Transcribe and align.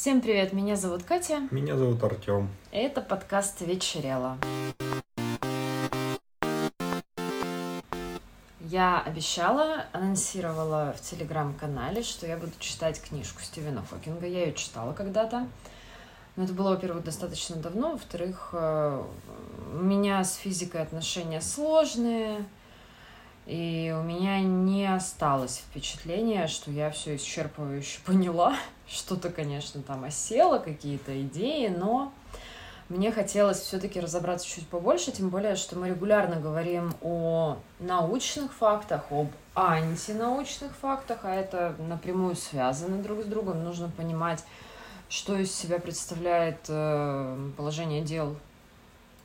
Всем 0.00 0.20
привет, 0.20 0.52
меня 0.52 0.76
зовут 0.76 1.02
Катя. 1.02 1.48
Меня 1.50 1.76
зовут 1.76 2.04
Артем. 2.04 2.48
Это 2.70 3.00
подкаст 3.00 3.62
«Вечерело». 3.62 4.38
Я 8.60 9.00
обещала, 9.00 9.86
анонсировала 9.90 10.94
в 10.96 11.00
телеграм-канале, 11.00 12.04
что 12.04 12.28
я 12.28 12.36
буду 12.36 12.52
читать 12.60 13.02
книжку 13.02 13.42
Стивена 13.42 13.82
Хокинга. 13.90 14.28
Я 14.28 14.44
ее 14.44 14.54
читала 14.54 14.92
когда-то. 14.92 15.48
Но 16.36 16.44
это 16.44 16.52
было, 16.52 16.70
во-первых, 16.70 17.02
достаточно 17.02 17.56
давно. 17.56 17.90
Во-вторых, 17.90 18.50
э, 18.52 19.02
у 19.72 19.82
меня 19.82 20.22
с 20.22 20.36
физикой 20.36 20.82
отношения 20.82 21.40
сложные. 21.40 22.44
И 23.48 23.96
у 23.98 24.02
меня 24.02 24.40
не 24.42 24.84
осталось 24.84 25.64
впечатления, 25.70 26.46
что 26.48 26.70
я 26.70 26.90
все 26.90 27.16
исчерпывающе 27.16 28.00
поняла. 28.04 28.54
Что-то, 28.86 29.30
конечно, 29.30 29.80
там 29.80 30.04
осело, 30.04 30.58
какие-то 30.58 31.18
идеи, 31.22 31.68
но 31.68 32.12
мне 32.90 33.10
хотелось 33.10 33.60
все-таки 33.60 34.00
разобраться 34.00 34.46
чуть 34.46 34.68
побольше, 34.68 35.12
тем 35.12 35.30
более, 35.30 35.56
что 35.56 35.78
мы 35.78 35.88
регулярно 35.88 36.36
говорим 36.36 36.92
о 37.00 37.56
научных 37.80 38.52
фактах, 38.52 39.06
об 39.10 39.28
антинаучных 39.54 40.72
фактах, 40.76 41.20
а 41.22 41.34
это 41.34 41.74
напрямую 41.78 42.36
связано 42.36 43.02
друг 43.02 43.22
с 43.22 43.26
другом. 43.26 43.64
Нужно 43.64 43.88
понимать, 43.88 44.44
что 45.08 45.34
из 45.36 45.54
себя 45.54 45.78
представляет 45.78 46.66
э, 46.68 47.50
положение 47.56 48.02
дел 48.02 48.36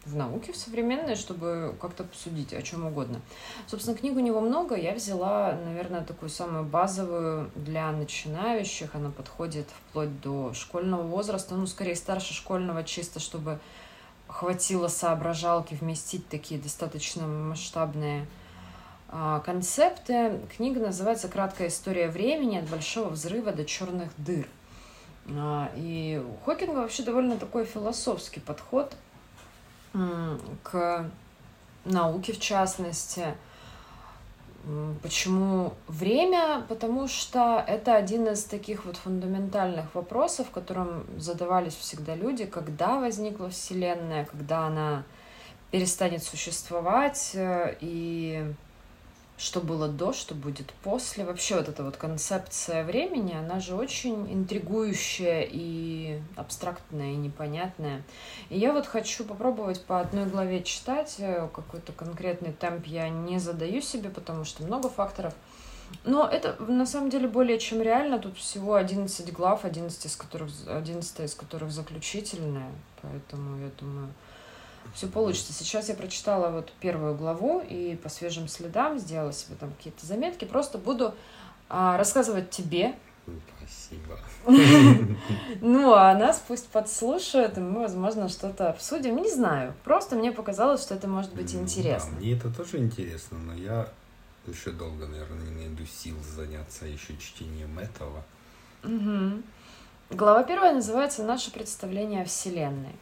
в 0.06 0.16
науке, 0.16 0.52
в 0.52 0.58
современной, 0.58 1.16
чтобы 1.16 1.76
как-то 1.80 2.04
посудить 2.04 2.54
о 2.54 2.62
чем 2.62 2.86
угодно. 2.86 3.22
Собственно, 3.68 3.98
книг 3.98 4.16
у 4.16 4.20
него 4.20 4.42
много. 4.42 4.76
Я 4.76 4.94
взяла, 4.94 5.58
наверное, 5.66 6.04
такую 6.04 6.30
самую 6.30 6.66
базовую 6.66 7.50
для 7.56 7.92
начинающих. 7.92 8.96
Она 8.96 9.12
подходит 9.12 9.68
вплоть 9.70 10.22
до 10.22 10.54
школьного 10.54 11.04
возраста, 11.04 11.56
ну, 11.56 11.66
скорее, 11.68 11.96
старше 11.96 12.34
школьного, 12.34 12.84
чисто 12.84 13.20
чтобы 13.20 13.60
хватило 14.28 14.88
соображалки 14.88 15.76
вместить 15.76 16.28
такие 16.28 16.60
достаточно 16.60 17.26
масштабные 17.28 18.26
а, 19.08 19.40
концепты. 19.42 20.40
Книга 20.58 20.82
называется 20.82 21.28
«Краткая 21.30 21.68
история 21.70 22.10
времени. 22.10 22.58
От 22.58 22.66
большого 22.66 23.10
взрыва 23.10 23.52
до 23.52 23.64
черных 23.64 24.10
дыр». 24.18 24.48
А, 25.30 25.72
и 25.76 26.22
у 26.26 26.44
Хокинга 26.46 26.80
вообще 26.80 27.04
довольно 27.04 27.38
такой 27.38 27.66
философский 27.66 28.40
подход 28.40 28.96
к 30.64 31.10
науке 31.86 32.34
в 32.34 32.40
частности. 32.40 33.36
Почему 35.02 35.74
время? 35.88 36.64
Потому 36.70 37.08
что 37.10 37.64
это 37.68 37.96
один 37.96 38.28
из 38.28 38.46
таких 38.46 38.86
вот 38.86 38.96
фундаментальных 38.96 39.94
вопросов, 39.94 40.50
которым 40.52 41.06
задавались 41.20 41.76
всегда 41.76 42.16
люди, 42.16 42.46
когда 42.46 42.98
возникла 43.00 43.50
Вселенная, 43.50 44.24
когда 44.24 44.68
она 44.68 45.04
перестанет 45.70 46.24
существовать, 46.24 47.32
э, 47.34 47.76
и 47.82 48.54
что 49.38 49.60
было 49.60 49.88
до, 49.88 50.14
что 50.14 50.36
будет 50.36 50.72
после. 50.84 51.26
Вообще 51.26 51.56
вот 51.56 51.68
эта 51.68 51.84
вот 51.84 51.98
концепция 51.98 52.84
времени, 52.84 53.34
она 53.34 53.60
же 53.60 53.76
очень 53.76 54.32
интригующая 54.32 55.48
и 55.50 56.22
абстрактная, 56.36 57.14
и 57.14 57.16
непонятная. 57.16 58.04
И 58.50 58.60
я 58.60 58.74
вот 58.74 58.86
хочу 58.86 59.24
попробовать 59.24 59.84
по 59.84 60.00
одной 60.00 60.26
главе 60.26 60.64
читать, 60.64 61.16
э, 61.18 61.48
какой-то 61.54 61.92
конкретный 61.94 62.54
темп 62.54 62.86
я 62.86 63.10
не 63.10 63.40
задаю 63.40 63.82
себе, 63.82 64.10
потому 64.10 64.46
что 64.46 64.64
много 64.64 64.90
факторов. 64.90 65.34
Но 66.06 66.28
это 66.28 66.56
на 66.64 66.86
самом 66.86 67.10
деле 67.10 67.28
более 67.28 67.60
чем 67.60 67.82
реально. 67.82 68.20
Тут 68.20 68.38
всего 68.38 68.76
11 68.76 69.32
глав, 69.32 69.66
11 69.66 70.06
из 70.06 70.16
которых, 70.16 70.50
11 70.68 71.20
из 71.20 71.36
которых 71.36 71.72
заключительная. 71.72 72.72
Поэтому 73.02 73.60
я 73.60 73.70
думаю, 73.80 74.14
все 74.94 75.08
получится. 75.08 75.54
Сейчас 75.54 75.90
я 75.90 75.96
прочитала 75.96 76.50
вот 76.50 76.72
первую 76.80 77.16
главу 77.16 77.60
и 77.60 77.96
по 77.96 78.10
свежим 78.10 78.48
следам 78.48 79.00
сделала 79.00 79.34
себе 79.34 79.56
там 79.60 79.72
какие-то 79.72 80.06
заметки. 80.06 80.46
Просто 80.46 80.78
буду 80.78 81.14
а, 81.70 81.98
рассказывать 81.98 82.50
тебе. 82.50 82.96
Спасибо. 83.58 84.20
Ну, 85.62 85.94
а 85.94 86.14
нас 86.16 86.44
пусть 86.46 86.68
подслушают, 86.68 87.58
и 87.58 87.62
мы, 87.62 87.82
возможно, 87.82 88.28
что-то 88.28 88.70
обсудим. 88.70 89.16
Не 89.18 89.32
знаю. 89.32 89.74
Просто 89.84 90.16
мне 90.16 90.32
показалось, 90.32 90.82
что 90.82 90.96
это 90.96 91.08
может 91.08 91.34
быть 91.34 91.56
интересно. 91.56 92.12
Да, 92.12 92.18
мне 92.18 92.34
это 92.34 92.50
тоже 92.50 92.78
интересно, 92.78 93.40
но 93.40 93.54
я 93.54 93.88
еще 94.46 94.72
долго, 94.72 95.08
наверное, 95.08 95.50
не 95.50 95.68
найду 95.68 95.86
сил 95.86 96.18
заняться 96.36 96.86
еще 96.86 97.16
чтением 97.18 97.80
этого. 97.80 98.24
Угу. 98.84 99.42
Глава 100.12 100.44
первая 100.44 100.74
называется 100.74 101.24
«Наше 101.24 101.52
представление 101.52 102.24
о 102.24 102.26
Вселенной». 102.26 102.96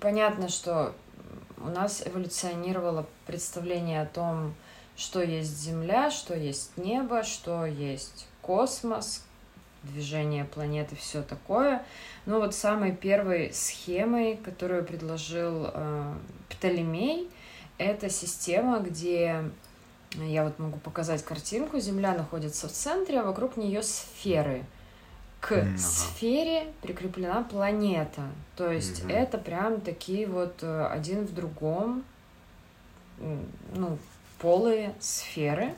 Понятно, 0.00 0.48
что 0.48 0.94
у 1.58 1.68
нас 1.68 2.02
эволюционировало 2.06 3.06
представление 3.26 4.02
о 4.02 4.06
том, 4.06 4.54
что 4.96 5.22
есть 5.22 5.58
Земля, 5.58 6.10
что 6.10 6.34
есть 6.34 6.76
небо, 6.76 7.22
что 7.24 7.66
есть 7.66 8.26
космос, 8.42 9.24
движение 9.82 10.44
планеты, 10.44 10.96
все 10.96 11.22
такое. 11.22 11.84
Но 12.26 12.40
вот 12.40 12.54
самой 12.54 12.92
первой 12.92 13.52
схемой, 13.52 14.36
которую 14.36 14.84
предложил 14.84 15.70
э, 15.72 16.14
Птолемей, 16.48 17.30
это 17.78 18.08
система, 18.08 18.78
где 18.78 19.50
я 20.14 20.44
вот 20.44 20.58
могу 20.58 20.78
показать 20.78 21.24
картинку. 21.24 21.80
Земля 21.80 22.14
находится 22.14 22.68
в 22.68 22.72
центре, 22.72 23.20
а 23.20 23.24
вокруг 23.24 23.56
нее 23.56 23.82
сферы 23.82 24.64
к 25.44 25.52
ага. 25.52 25.76
сфере 25.76 26.72
прикреплена 26.80 27.42
планета. 27.42 28.22
То 28.56 28.72
есть 28.72 29.04
угу. 29.04 29.12
это 29.12 29.36
прям 29.36 29.82
такие 29.82 30.26
вот 30.26 30.62
э, 30.62 30.86
один 30.86 31.26
в 31.26 31.34
другом, 31.34 32.02
ну, 33.18 33.98
полые 34.38 34.94
сферы. 35.00 35.74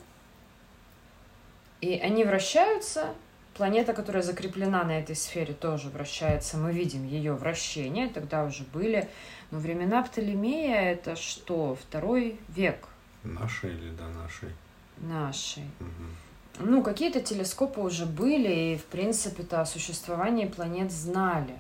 И 1.81 1.99
они 1.99 2.23
вращаются. 2.25 3.13
Планета, 3.55 3.93
которая 3.93 4.23
закреплена 4.23 4.85
на 4.85 5.01
этой 5.01 5.17
сфере, 5.17 5.53
тоже 5.53 5.89
вращается. 5.89 6.59
Мы 6.59 6.73
видим 6.73 7.05
ее 7.05 7.33
вращение. 7.33 8.09
Тогда 8.09 8.45
уже 8.45 8.63
были. 8.73 9.09
Но 9.51 9.59
времена 9.59 10.01
Птолемея 10.03 10.93
это 10.93 11.17
что? 11.17 11.75
Второй 11.75 12.39
век. 12.49 12.87
Нашей 13.25 13.71
или 13.71 13.91
до 13.91 14.07
нашей? 14.11 14.51
Нашей. 14.99 15.65
Угу. 15.81 16.26
Ну, 16.59 16.83
какие-то 16.83 17.21
телескопы 17.21 17.81
уже 17.81 18.07
были, 18.07 18.73
и, 18.75 18.77
в 18.77 18.85
принципе-то, 18.85 19.61
о 19.61 19.67
существовании 19.67 20.47
планет 20.47 20.91
знали. 20.91 21.55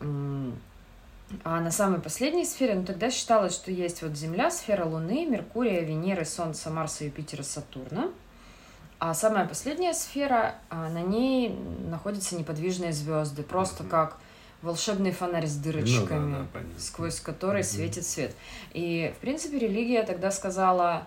А 0.00 1.60
на 1.60 1.70
самой 1.70 2.00
последней 2.00 2.44
сфере, 2.44 2.74
ну, 2.74 2.84
тогда 2.84 3.10
считалось, 3.10 3.54
что 3.54 3.70
есть 3.70 4.02
вот 4.02 4.12
Земля, 4.12 4.50
сфера 4.50 4.84
Луны, 4.84 5.26
Меркурия, 5.26 5.80
Венеры, 5.80 6.24
Солнца, 6.24 6.70
Марса, 6.70 7.04
Юпитера, 7.04 7.42
Сатурна. 7.42 8.10
А 8.98 9.14
самая 9.14 9.46
последняя 9.46 9.94
сфера, 9.94 10.56
а 10.68 10.88
на 10.90 11.00
ней 11.00 11.56
находятся 11.88 12.36
неподвижные 12.36 12.92
звезды, 12.92 13.42
просто 13.42 13.82
mm-hmm. 13.82 13.88
как 13.88 14.18
волшебный 14.62 15.12
фонарь 15.12 15.46
с 15.46 15.56
дырочками, 15.56 16.36
ну, 16.36 16.46
да, 16.52 16.60
да, 16.60 16.60
сквозь 16.78 17.20
который 17.20 17.62
mm-hmm. 17.62 17.64
светит 17.64 18.06
свет. 18.06 18.34
И, 18.72 19.12
в 19.16 19.20
принципе, 19.20 19.58
религия 19.58 20.04
тогда 20.04 20.30
сказала, 20.30 21.06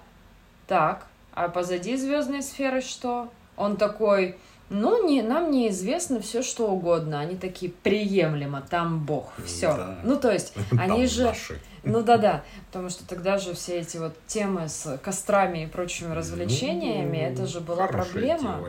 так, 0.68 1.08
а 1.38 1.50
позади 1.50 1.96
звездной 1.96 2.42
сферы 2.42 2.82
что? 2.82 3.30
Он 3.58 3.78
такой, 3.78 4.38
ну, 4.72 5.08
не, 5.08 5.22
нам 5.22 5.52
неизвестно 5.52 6.20
все, 6.20 6.42
что 6.42 6.72
угодно. 6.72 7.20
Они 7.20 7.36
такие, 7.36 7.72
приемлемо, 7.72 8.62
там 8.68 9.06
Бог, 9.06 9.32
все. 9.46 9.68
Да. 9.68 10.00
Ну, 10.04 10.18
то 10.18 10.32
есть, 10.32 10.56
они 10.80 11.06
же... 11.06 11.26
Наши. 11.26 11.60
Ну 11.84 12.02
да, 12.02 12.18
да, 12.18 12.44
потому 12.66 12.90
что 12.90 13.08
тогда 13.08 13.38
же 13.38 13.54
все 13.54 13.80
эти 13.80 13.98
вот 13.98 14.14
темы 14.26 14.68
с 14.68 14.98
кострами 14.98 15.64
и 15.64 15.68
прочими 15.68 16.12
развлечениями, 16.14 17.18
ну, 17.18 17.34
это 17.34 17.46
же 17.46 17.62
была 17.62 17.86
проблема. 17.88 18.60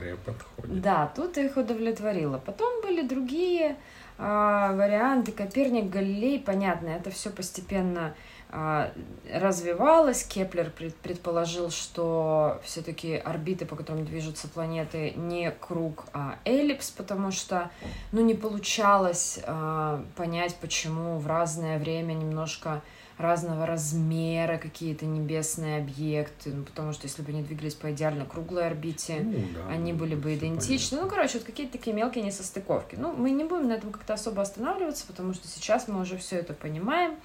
Да, 0.62 1.10
тут 1.16 1.38
их 1.38 1.56
удовлетворило. 1.56 2.38
Потом 2.38 2.82
были 2.82 3.00
другие 3.00 3.76
а, 4.18 4.74
варианты, 4.74 5.32
Коперник, 5.32 5.88
Галилей, 5.90 6.38
понятно, 6.38 6.88
это 6.88 7.10
все 7.10 7.30
постепенно 7.30 8.14
развивалась. 8.50 10.24
Кеплер 10.24 10.70
предположил, 10.70 11.70
что 11.70 12.60
все-таки 12.64 13.14
орбиты, 13.16 13.66
по 13.66 13.76
которым 13.76 14.04
движутся 14.04 14.48
планеты, 14.48 15.12
не 15.16 15.50
круг, 15.50 16.06
а 16.12 16.38
эллипс, 16.44 16.90
потому 16.90 17.30
что 17.30 17.70
ну, 18.12 18.22
не 18.22 18.34
получалось 18.34 19.38
э, 19.42 20.02
понять, 20.16 20.56
почему 20.56 21.18
в 21.18 21.26
разное 21.26 21.78
время 21.78 22.14
немножко 22.14 22.82
разного 23.18 23.66
размера 23.66 24.58
какие-то 24.58 25.04
небесные 25.04 25.78
объекты, 25.78 26.50
ну, 26.50 26.64
потому 26.64 26.92
что 26.92 27.06
если 27.06 27.20
бы 27.20 27.30
они 27.30 27.42
двигались 27.42 27.74
по 27.74 27.90
идеально 27.92 28.24
круглой 28.24 28.66
орбите, 28.66 29.20
ну, 29.20 29.44
да, 29.54 29.68
они 29.74 29.92
были 29.92 30.14
бы 30.14 30.34
идентичны. 30.36 30.98
Понятно. 30.98 31.02
Ну, 31.02 31.08
короче, 31.08 31.38
вот 31.38 31.46
какие-то 31.46 31.72
такие 31.72 31.94
мелкие 31.94 32.24
несостыковки. 32.24 32.94
Ну, 32.96 33.12
мы 33.12 33.32
не 33.32 33.44
будем 33.44 33.68
на 33.68 33.72
этом 33.72 33.90
как-то 33.90 34.14
особо 34.14 34.40
останавливаться, 34.40 35.04
потому 35.06 35.34
что 35.34 35.48
сейчас 35.48 35.88
мы 35.88 36.00
уже 36.00 36.16
все 36.16 36.36
это 36.36 36.54
понимаем. 36.54 37.16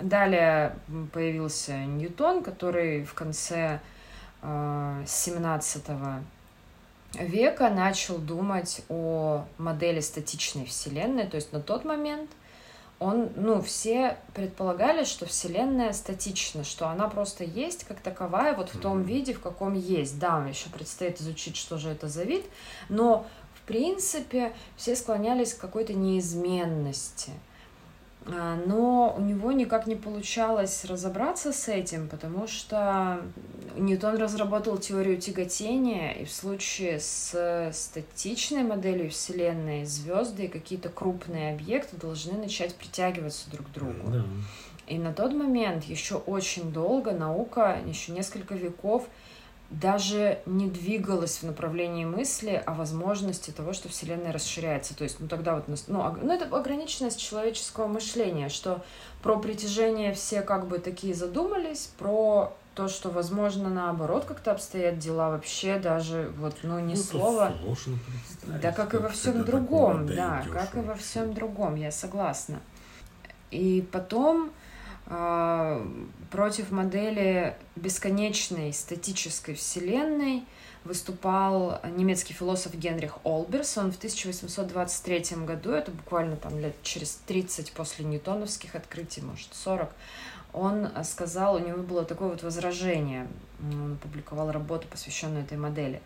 Далее 0.00 0.76
появился 1.12 1.76
Ньютон, 1.76 2.42
который 2.42 3.04
в 3.04 3.14
конце 3.14 3.80
17 4.42 5.84
э, 5.88 7.24
века 7.24 7.70
начал 7.70 8.18
думать 8.18 8.82
о 8.88 9.44
модели 9.58 10.00
статичной 10.00 10.66
Вселенной. 10.66 11.26
То 11.26 11.36
есть 11.36 11.52
на 11.52 11.60
тот 11.60 11.84
момент 11.84 12.30
он, 12.98 13.30
ну, 13.36 13.60
все 13.60 14.16
предполагали, 14.34 15.04
что 15.04 15.26
Вселенная 15.26 15.92
статична, 15.92 16.64
что 16.64 16.88
она 16.88 17.08
просто 17.08 17.44
есть 17.44 17.84
как 17.84 18.00
таковая, 18.00 18.54
вот 18.54 18.74
в 18.74 18.80
том 18.80 19.02
виде, 19.02 19.34
в 19.34 19.40
каком 19.40 19.74
есть. 19.74 20.18
Да, 20.18 20.44
еще 20.48 20.70
предстоит 20.70 21.20
изучить, 21.20 21.56
что 21.56 21.78
же 21.78 21.90
это 21.90 22.08
за 22.08 22.24
вид, 22.24 22.44
но 22.88 23.26
в 23.54 23.60
принципе 23.66 24.52
все 24.76 24.96
склонялись 24.96 25.54
к 25.54 25.60
какой-то 25.60 25.94
неизменности– 25.94 27.32
но 28.26 29.14
у 29.16 29.20
него 29.20 29.52
никак 29.52 29.86
не 29.86 29.96
получалось 29.96 30.84
разобраться 30.84 31.52
с 31.52 31.68
этим, 31.68 32.08
потому 32.08 32.46
что 32.46 33.20
Ньютон 33.76 34.16
разработал 34.16 34.78
теорию 34.78 35.18
тяготения, 35.18 36.12
и 36.12 36.24
в 36.24 36.32
случае 36.32 37.00
с 37.00 37.70
статичной 37.72 38.62
моделью 38.62 39.10
Вселенной 39.10 39.84
звезды 39.86 40.44
и 40.44 40.48
какие-то 40.48 40.88
крупные 40.88 41.52
объекты 41.54 41.96
должны 41.96 42.38
начать 42.38 42.74
притягиваться 42.74 43.50
друг 43.50 43.68
к 43.68 43.72
другу. 43.72 44.08
Да. 44.08 44.24
И 44.86 44.98
на 44.98 45.12
тот 45.12 45.32
момент 45.32 45.84
еще 45.84 46.16
очень 46.16 46.72
долго 46.72 47.12
наука, 47.12 47.78
еще 47.86 48.12
несколько 48.12 48.54
веков 48.54 49.08
даже 49.72 50.40
не 50.44 50.68
двигалась 50.68 51.38
в 51.38 51.44
направлении 51.44 52.04
мысли 52.04 52.62
о 52.66 52.74
возможности 52.74 53.50
того, 53.50 53.72
что 53.72 53.88
Вселенная 53.88 54.32
расширяется. 54.32 54.94
То 54.94 55.04
есть, 55.04 55.18
ну 55.18 55.28
тогда 55.28 55.54
вот, 55.54 55.64
ну, 55.66 55.76
ну 55.88 56.32
это 56.32 56.44
ограниченность 56.54 57.18
человеческого 57.18 57.86
мышления, 57.86 58.50
что 58.50 58.84
про 59.22 59.38
притяжение 59.38 60.12
все 60.12 60.42
как 60.42 60.68
бы 60.68 60.78
такие 60.78 61.14
задумались, 61.14 61.90
про 61.98 62.54
то, 62.74 62.88
что, 62.88 63.10
возможно, 63.10 63.68
наоборот 63.68 64.24
как-то 64.24 64.52
обстоят 64.52 64.98
дела, 64.98 65.30
вообще 65.30 65.78
даже 65.78 66.32
вот, 66.38 66.56
ну, 66.62 66.78
ни 66.78 66.94
ну, 66.94 66.96
слова. 66.96 67.52
Да, 68.46 68.72
как 68.72 68.94
и 68.94 68.98
во 68.98 69.08
всем 69.08 69.44
другом, 69.44 70.06
да, 70.06 70.44
как 70.52 70.74
и 70.76 70.80
во 70.80 70.94
всем 70.94 71.32
другом, 71.32 71.76
я 71.76 71.90
согласна. 71.90 72.60
И 73.50 73.86
потом 73.92 74.50
против 76.30 76.70
модели 76.70 77.54
бесконечной 77.76 78.72
статической 78.72 79.54
вселенной 79.54 80.44
выступал 80.84 81.80
немецкий 81.96 82.32
философ 82.32 82.74
Генрих 82.74 83.18
Олберс. 83.24 83.76
Он 83.76 83.92
в 83.92 83.96
1823 83.96 85.44
году, 85.44 85.70
это 85.70 85.90
буквально 85.90 86.36
там 86.36 86.58
лет 86.58 86.74
через 86.82 87.20
30 87.26 87.72
после 87.72 88.04
ньютоновских 88.04 88.74
открытий, 88.74 89.20
может 89.20 89.52
40, 89.52 89.90
он 90.52 90.88
сказал, 91.04 91.56
у 91.56 91.58
него 91.58 91.78
было 91.78 92.04
такое 92.04 92.28
вот 92.28 92.42
возражение, 92.42 93.26
он 93.60 93.94
опубликовал 93.94 94.50
работу, 94.50 94.88
посвященную 94.88 95.44
этой 95.44 95.58
модели. 95.58 96.00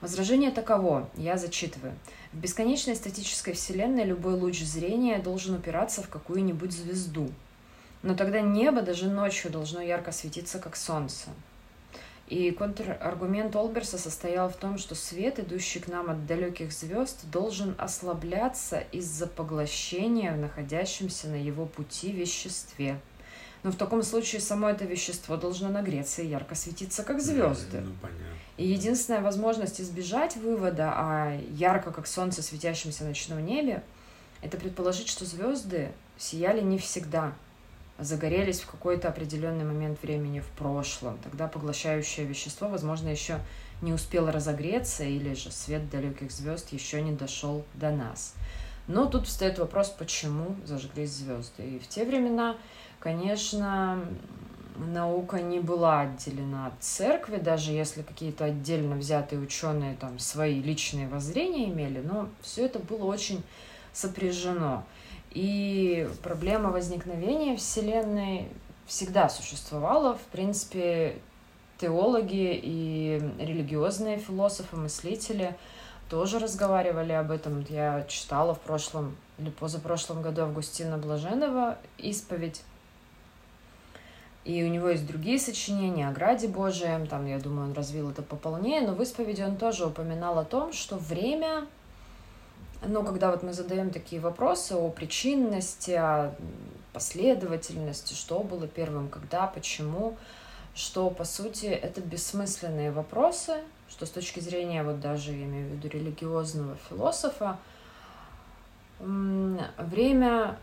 Возражение 0.00 0.50
таково, 0.50 1.08
я 1.16 1.36
зачитываю. 1.36 1.94
В 2.32 2.38
бесконечной 2.38 2.96
статической 2.96 3.54
вселенной 3.54 4.04
любой 4.04 4.34
луч 4.34 4.62
зрения 4.62 5.18
должен 5.18 5.54
упираться 5.54 6.02
в 6.02 6.08
какую-нибудь 6.08 6.72
звезду, 6.72 7.30
но 8.02 8.14
тогда 8.14 8.40
небо 8.40 8.82
даже 8.82 9.08
ночью 9.08 9.50
должно 9.50 9.80
ярко 9.80 10.12
светиться, 10.12 10.58
как 10.58 10.76
солнце. 10.76 11.30
И 12.28 12.50
контраргумент 12.50 13.54
Олберса 13.56 13.98
состоял 13.98 14.48
в 14.48 14.56
том, 14.56 14.78
что 14.78 14.94
свет, 14.94 15.38
идущий 15.38 15.80
к 15.80 15.88
нам 15.88 16.08
от 16.08 16.26
далеких 16.26 16.72
звезд, 16.72 17.20
должен 17.30 17.74
ослабляться 17.78 18.78
из-за 18.92 19.26
поглощения 19.26 20.32
в 20.32 20.38
находящемся 20.38 21.28
на 21.28 21.34
его 21.34 21.66
пути 21.66 22.10
веществе. 22.10 22.98
Но 23.62 23.70
в 23.70 23.76
таком 23.76 24.02
случае 24.02 24.40
само 24.40 24.70
это 24.70 24.84
вещество 24.84 25.36
должно 25.36 25.68
нагреться 25.68 26.22
и 26.22 26.26
ярко 26.26 26.54
светиться, 26.54 27.04
как 27.04 27.20
звезды. 27.20 27.80
Ну, 27.80 27.92
и 28.56 28.66
единственная 28.66 29.20
возможность 29.20 29.80
избежать 29.80 30.36
вывода 30.36 30.92
о 30.92 31.38
ярко, 31.50 31.92
как 31.92 32.06
солнце, 32.06 32.42
светящемся 32.42 33.04
ночном 33.04 33.44
небе, 33.44 33.82
это 34.40 34.56
предположить, 34.56 35.08
что 35.08 35.24
звезды 35.24 35.92
сияли 36.18 36.60
не 36.60 36.78
всегда, 36.78 37.34
загорелись 37.98 38.60
в 38.60 38.70
какой-то 38.70 39.08
определенный 39.08 39.64
момент 39.64 40.02
времени 40.02 40.40
в 40.40 40.48
прошлом. 40.48 41.18
Тогда 41.18 41.48
поглощающее 41.48 42.26
вещество, 42.26 42.68
возможно, 42.68 43.08
еще 43.08 43.38
не 43.80 43.92
успело 43.92 44.32
разогреться, 44.32 45.04
или 45.04 45.34
же 45.34 45.50
свет 45.50 45.90
далеких 45.90 46.30
звезд 46.30 46.72
еще 46.72 47.02
не 47.02 47.12
дошел 47.12 47.64
до 47.74 47.90
нас. 47.90 48.34
Но 48.88 49.06
тут 49.06 49.26
встает 49.26 49.58
вопрос, 49.58 49.90
почему 49.90 50.56
зажглись 50.64 51.10
звезды. 51.10 51.62
И 51.62 51.78
в 51.78 51.86
те 51.86 52.04
времена, 52.04 52.56
конечно, 52.98 54.04
наука 54.76 55.40
не 55.40 55.60
была 55.60 56.00
отделена 56.02 56.68
от 56.68 56.74
церкви, 56.80 57.36
даже 57.36 57.72
если 57.72 58.02
какие-то 58.02 58.46
отдельно 58.46 58.96
взятые 58.96 59.40
ученые 59.40 59.96
там 59.96 60.18
свои 60.18 60.60
личные 60.60 61.08
воззрения 61.08 61.66
имели, 61.66 62.00
но 62.00 62.28
все 62.40 62.66
это 62.66 62.78
было 62.78 63.04
очень 63.04 63.42
сопряжено. 63.92 64.84
И 65.34 66.08
проблема 66.22 66.70
возникновения 66.70 67.56
Вселенной 67.56 68.48
всегда 68.86 69.28
существовала. 69.28 70.14
В 70.14 70.24
принципе, 70.32 71.16
теологи 71.78 72.60
и 72.62 73.20
религиозные 73.38 74.18
философы, 74.18 74.76
мыслители 74.76 75.56
тоже 76.10 76.38
разговаривали 76.38 77.12
об 77.12 77.30
этом. 77.30 77.64
Я 77.70 78.04
читала 78.08 78.54
в 78.54 78.60
прошлом 78.60 79.16
или 79.38 79.48
позапрошлом 79.48 80.20
году 80.20 80.42
Августина 80.42 80.98
Блаженного 80.98 81.78
«Исповедь». 81.96 82.62
И 84.44 84.62
у 84.64 84.68
него 84.68 84.88
есть 84.88 85.06
другие 85.06 85.38
сочинения 85.38 86.08
о 86.08 86.12
Граде 86.12 86.48
Божием, 86.48 87.06
там, 87.06 87.26
я 87.26 87.38
думаю, 87.38 87.68
он 87.68 87.74
развил 87.74 88.10
это 88.10 88.22
пополнее, 88.22 88.80
но 88.80 88.92
в 88.92 89.00
исповеди 89.00 89.40
он 89.40 89.56
тоже 89.56 89.86
упоминал 89.86 90.36
о 90.38 90.44
том, 90.44 90.72
что 90.72 90.96
время 90.96 91.66
но 92.86 93.02
когда 93.02 93.30
вот 93.30 93.42
мы 93.42 93.52
задаем 93.52 93.90
такие 93.90 94.20
вопросы 94.20 94.72
о 94.72 94.88
причинности, 94.90 95.92
о 95.92 96.34
последовательности, 96.92 98.14
что 98.14 98.40
было 98.40 98.66
первым, 98.66 99.08
когда, 99.08 99.46
почему, 99.46 100.16
что, 100.74 101.10
по 101.10 101.24
сути, 101.24 101.66
это 101.66 102.00
бессмысленные 102.00 102.90
вопросы, 102.90 103.56
что 103.88 104.06
с 104.06 104.10
точки 104.10 104.40
зрения, 104.40 104.82
вот 104.82 105.00
даже, 105.00 105.32
я 105.32 105.44
имею 105.44 105.68
в 105.68 105.72
виду, 105.72 105.88
религиозного 105.88 106.76
философа, 106.88 107.58
время 108.98 110.58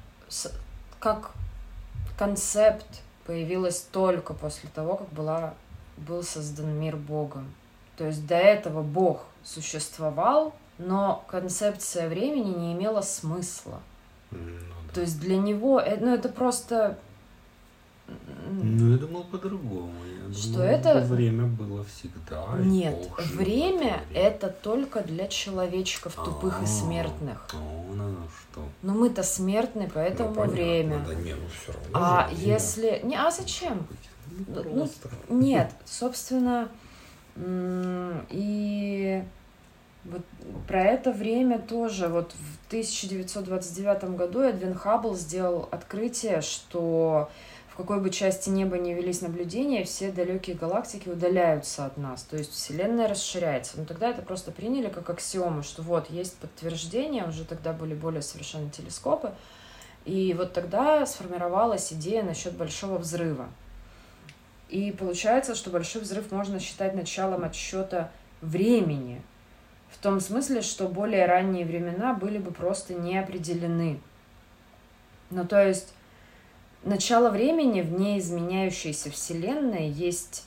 как 0.99 1.31
концепт 2.17 3.01
появилось 3.25 3.81
только 3.91 4.33
после 4.33 4.69
того, 4.73 4.97
как 4.97 5.09
была, 5.09 5.53
был 5.97 6.23
создан 6.23 6.77
мир 6.79 6.95
Богом. 6.95 7.53
То 7.97 8.05
есть 8.05 8.25
до 8.25 8.35
этого 8.35 8.81
Бог 8.81 9.25
существовал, 9.43 10.53
но 10.79 11.23
концепция 11.27 12.09
времени 12.09 12.57
не 12.57 12.73
имела 12.73 13.01
смысла. 13.01 13.81
Ну, 14.31 14.39
да. 14.87 14.93
То 14.93 15.01
есть 15.01 15.19
для 15.19 15.37
него, 15.37 15.79
э, 15.79 15.97
ну 15.99 16.13
это 16.13 16.29
просто... 16.29 16.97
Ну, 18.49 18.93
я 18.93 18.97
думал 18.97 19.25
по-другому. 19.25 19.93
Я 20.27 20.33
что 20.33 20.53
думал, 20.53 20.65
это... 20.65 20.99
время 21.01 21.45
было 21.45 21.83
всегда. 21.83 22.45
Нет, 22.57 22.95
время 23.17 24.01
это 24.13 24.49
только 24.49 25.01
для 25.03 25.27
человечков 25.27 26.15
тупых 26.15 26.55
А-а-а. 26.55 26.63
и 26.63 26.67
смертных. 26.67 27.47
Ну, 27.53 28.15
что. 28.41 28.63
Но 28.81 28.93
мы-то 28.93 29.21
смертны, 29.21 29.91
поэтому 29.93 30.29
ну, 30.29 30.35
понятно, 30.35 30.55
время. 30.55 31.05
Да, 31.05 31.13
не, 31.13 31.35
ну, 31.35 31.41
все 31.61 31.73
равно 31.73 31.89
а 31.93 32.29
же, 32.29 32.35
если... 32.37 33.01
Не, 33.03 33.15
а 33.15 33.29
зачем? 33.29 33.85
Ну, 34.47 34.63
ну, 34.63 34.89
нет, 35.29 35.71
собственно, 35.85 36.69
и 37.35 39.23
вот 40.05 40.21
про 40.67 40.81
это 40.81 41.11
время 41.11 41.59
тоже. 41.59 42.07
Вот 42.07 42.31
в 42.33 42.67
1929 42.67 44.15
году 44.15 44.41
Эдвин 44.41 44.73
Хаббл 44.73 45.15
сделал 45.15 45.67
открытие, 45.71 46.41
что 46.41 47.29
в 47.69 47.75
какой 47.75 47.99
бы 47.99 48.09
части 48.09 48.49
неба 48.49 48.77
ни 48.77 48.93
велись 48.93 49.21
наблюдения, 49.21 49.83
все 49.83 50.11
далекие 50.11 50.55
галактики 50.55 51.09
удаляются 51.09 51.85
от 51.85 51.97
нас. 51.97 52.23
То 52.23 52.37
есть 52.37 52.51
Вселенная 52.51 53.07
расширяется. 53.07 53.77
Но 53.77 53.85
тогда 53.85 54.09
это 54.09 54.21
просто 54.21 54.51
приняли 54.51 54.89
как 54.89 55.09
аксиому, 55.09 55.63
что 55.63 55.81
вот 55.81 56.09
есть 56.09 56.35
подтверждение, 56.37 57.27
уже 57.27 57.45
тогда 57.45 57.73
были 57.73 57.93
более 57.93 58.21
совершенные 58.21 58.71
телескопы. 58.71 59.31
И 60.05 60.33
вот 60.33 60.53
тогда 60.53 61.05
сформировалась 61.05 61.91
идея 61.93 62.23
насчет 62.23 62.53
большого 62.53 62.97
взрыва. 62.97 63.47
И 64.69 64.91
получается, 64.91 65.55
что 65.55 65.71
большой 65.71 66.01
взрыв 66.01 66.31
можно 66.31 66.59
считать 66.59 66.95
началом 66.95 67.43
отсчета 67.43 68.11
времени, 68.41 69.21
в 69.91 69.97
том 70.01 70.19
смысле, 70.19 70.61
что 70.61 70.87
более 70.87 71.25
ранние 71.25 71.65
времена 71.65 72.13
были 72.13 72.37
бы 72.37 72.51
просто 72.51 72.93
не 72.93 73.17
определены. 73.17 73.99
Ну, 75.29 75.45
то 75.45 75.65
есть, 75.65 75.93
начало 76.83 77.29
времени 77.29 77.81
в 77.81 77.91
неизменяющейся 77.91 79.11
Вселенной 79.11 79.89
есть 79.89 80.45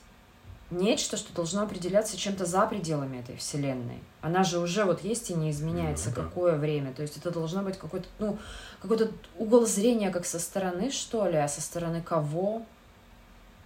нечто, 0.70 1.16
что 1.16 1.32
должно 1.34 1.62
определяться 1.62 2.16
чем-то 2.16 2.46
за 2.46 2.66
пределами 2.66 3.18
этой 3.18 3.36
Вселенной. 3.36 3.98
Она 4.20 4.42
же 4.42 4.58
уже 4.58 4.84
вот 4.84 5.04
есть 5.04 5.30
и 5.30 5.34
не 5.34 5.50
изменяется 5.50 6.10
mm-hmm. 6.10 6.14
какое 6.14 6.56
время. 6.56 6.92
То 6.92 7.02
есть 7.02 7.16
это 7.16 7.30
должно 7.30 7.62
быть 7.62 7.78
какой-то, 7.78 8.06
ну, 8.18 8.38
какой-то 8.80 9.10
угол 9.38 9.66
зрения 9.66 10.10
как 10.10 10.24
со 10.24 10.38
стороны, 10.38 10.90
что 10.90 11.26
ли, 11.28 11.36
а 11.36 11.48
со 11.48 11.60
стороны 11.60 12.02
кого? 12.02 12.62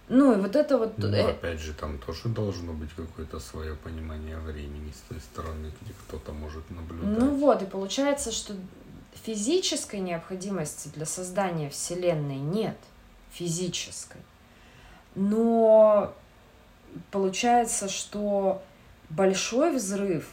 Ну, 0.09 0.37
и 0.37 0.41
вот 0.41 0.55
это 0.55 0.77
вот... 0.77 0.97
Ну, 0.97 1.27
опять 1.27 1.59
же, 1.59 1.73
там 1.73 1.97
тоже 1.99 2.29
должно 2.29 2.71
быть 2.73 2.89
какое-то 2.95 3.39
свое 3.39 3.75
понимание 3.75 4.37
времени 4.37 4.91
с 4.91 5.09
той 5.09 5.19
стороны, 5.19 5.73
где 5.81 5.93
кто-то 6.07 6.31
может 6.31 6.69
наблюдать. 6.69 7.19
Ну 7.19 7.35
вот, 7.35 7.61
и 7.61 7.65
получается, 7.65 8.31
что 8.31 8.53
физической 9.25 9.99
необходимости 9.99 10.89
для 10.95 11.05
создания 11.05 11.69
Вселенной 11.69 12.37
нет. 12.37 12.77
Физической. 13.31 14.21
Но 15.15 16.13
получается, 17.11 17.89
что 17.89 18.63
большой 19.09 19.75
взрыв 19.75 20.29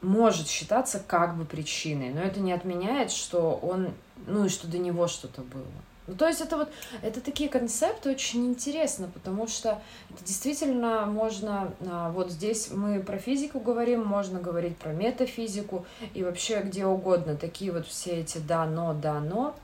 может 0.00 0.48
считаться 0.48 1.02
как 1.04 1.36
бы 1.36 1.44
причиной, 1.44 2.10
но 2.10 2.20
это 2.20 2.40
не 2.40 2.52
отменяет, 2.52 3.10
что 3.10 3.54
он, 3.54 3.92
ну 4.26 4.44
и 4.44 4.48
что 4.48 4.68
до 4.68 4.78
него 4.78 5.08
что-то 5.08 5.42
было. 5.42 5.64
Ну, 6.08 6.14
то 6.14 6.26
есть 6.26 6.40
это 6.40 6.56
вот, 6.56 6.72
это 7.00 7.20
такие 7.20 7.48
концепты 7.48 8.10
очень 8.10 8.46
интересно, 8.46 9.08
потому 9.14 9.46
что 9.46 9.80
это 10.10 10.24
действительно 10.24 11.06
можно, 11.06 11.72
а, 11.88 12.10
вот 12.10 12.32
здесь 12.32 12.70
мы 12.72 13.00
про 13.00 13.18
физику 13.18 13.60
говорим, 13.60 14.04
можно 14.04 14.40
говорить 14.40 14.76
про 14.76 14.92
метафизику 14.92 15.86
и 16.12 16.24
вообще 16.24 16.60
где 16.62 16.86
угодно, 16.86 17.36
такие 17.36 17.70
вот 17.70 17.86
все 17.86 18.20
эти 18.20 18.38
да, 18.38 18.66
но, 18.66 18.94
да, 18.94 19.20
но, 19.20 19.54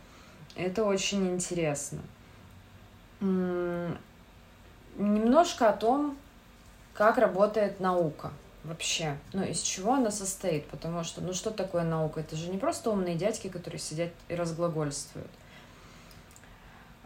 это 0.55 0.85
очень 0.85 1.29
интересно. 1.29 2.01
Немножко 3.21 3.97
о 5.69 5.73
том, 5.73 6.17
как 6.95 7.19
работает 7.19 7.81
наука 7.81 8.31
вообще, 8.65 9.17
ну, 9.33 9.43
из 9.43 9.61
чего 9.61 9.95
она 9.95 10.11
состоит, 10.11 10.67
потому 10.67 11.03
что, 11.03 11.21
ну, 11.21 11.33
что 11.33 11.51
такое 11.51 11.83
наука? 11.83 12.21
Это 12.21 12.37
же 12.37 12.49
не 12.51 12.59
просто 12.59 12.91
умные 12.91 13.17
дядьки, 13.17 13.49
которые 13.49 13.81
сидят 13.81 14.11
и 14.29 14.35
разглагольствуют. 14.35 15.31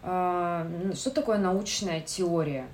А, 0.02 0.66
что 0.94 1.10
такое 1.10 1.38
научная 1.38 2.00
теория? 2.00 2.66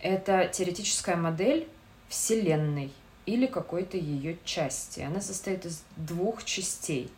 Это 0.00 0.48
теоретическая 0.52 1.16
модель 1.16 1.68
Вселенной 2.08 2.92
или 3.26 3.46
какой-то 3.46 3.96
ее 3.96 4.36
части. 4.44 5.00
Она 5.00 5.20
состоит 5.20 5.64
из 5.64 5.84
двух 5.96 6.44
частей. 6.44 7.10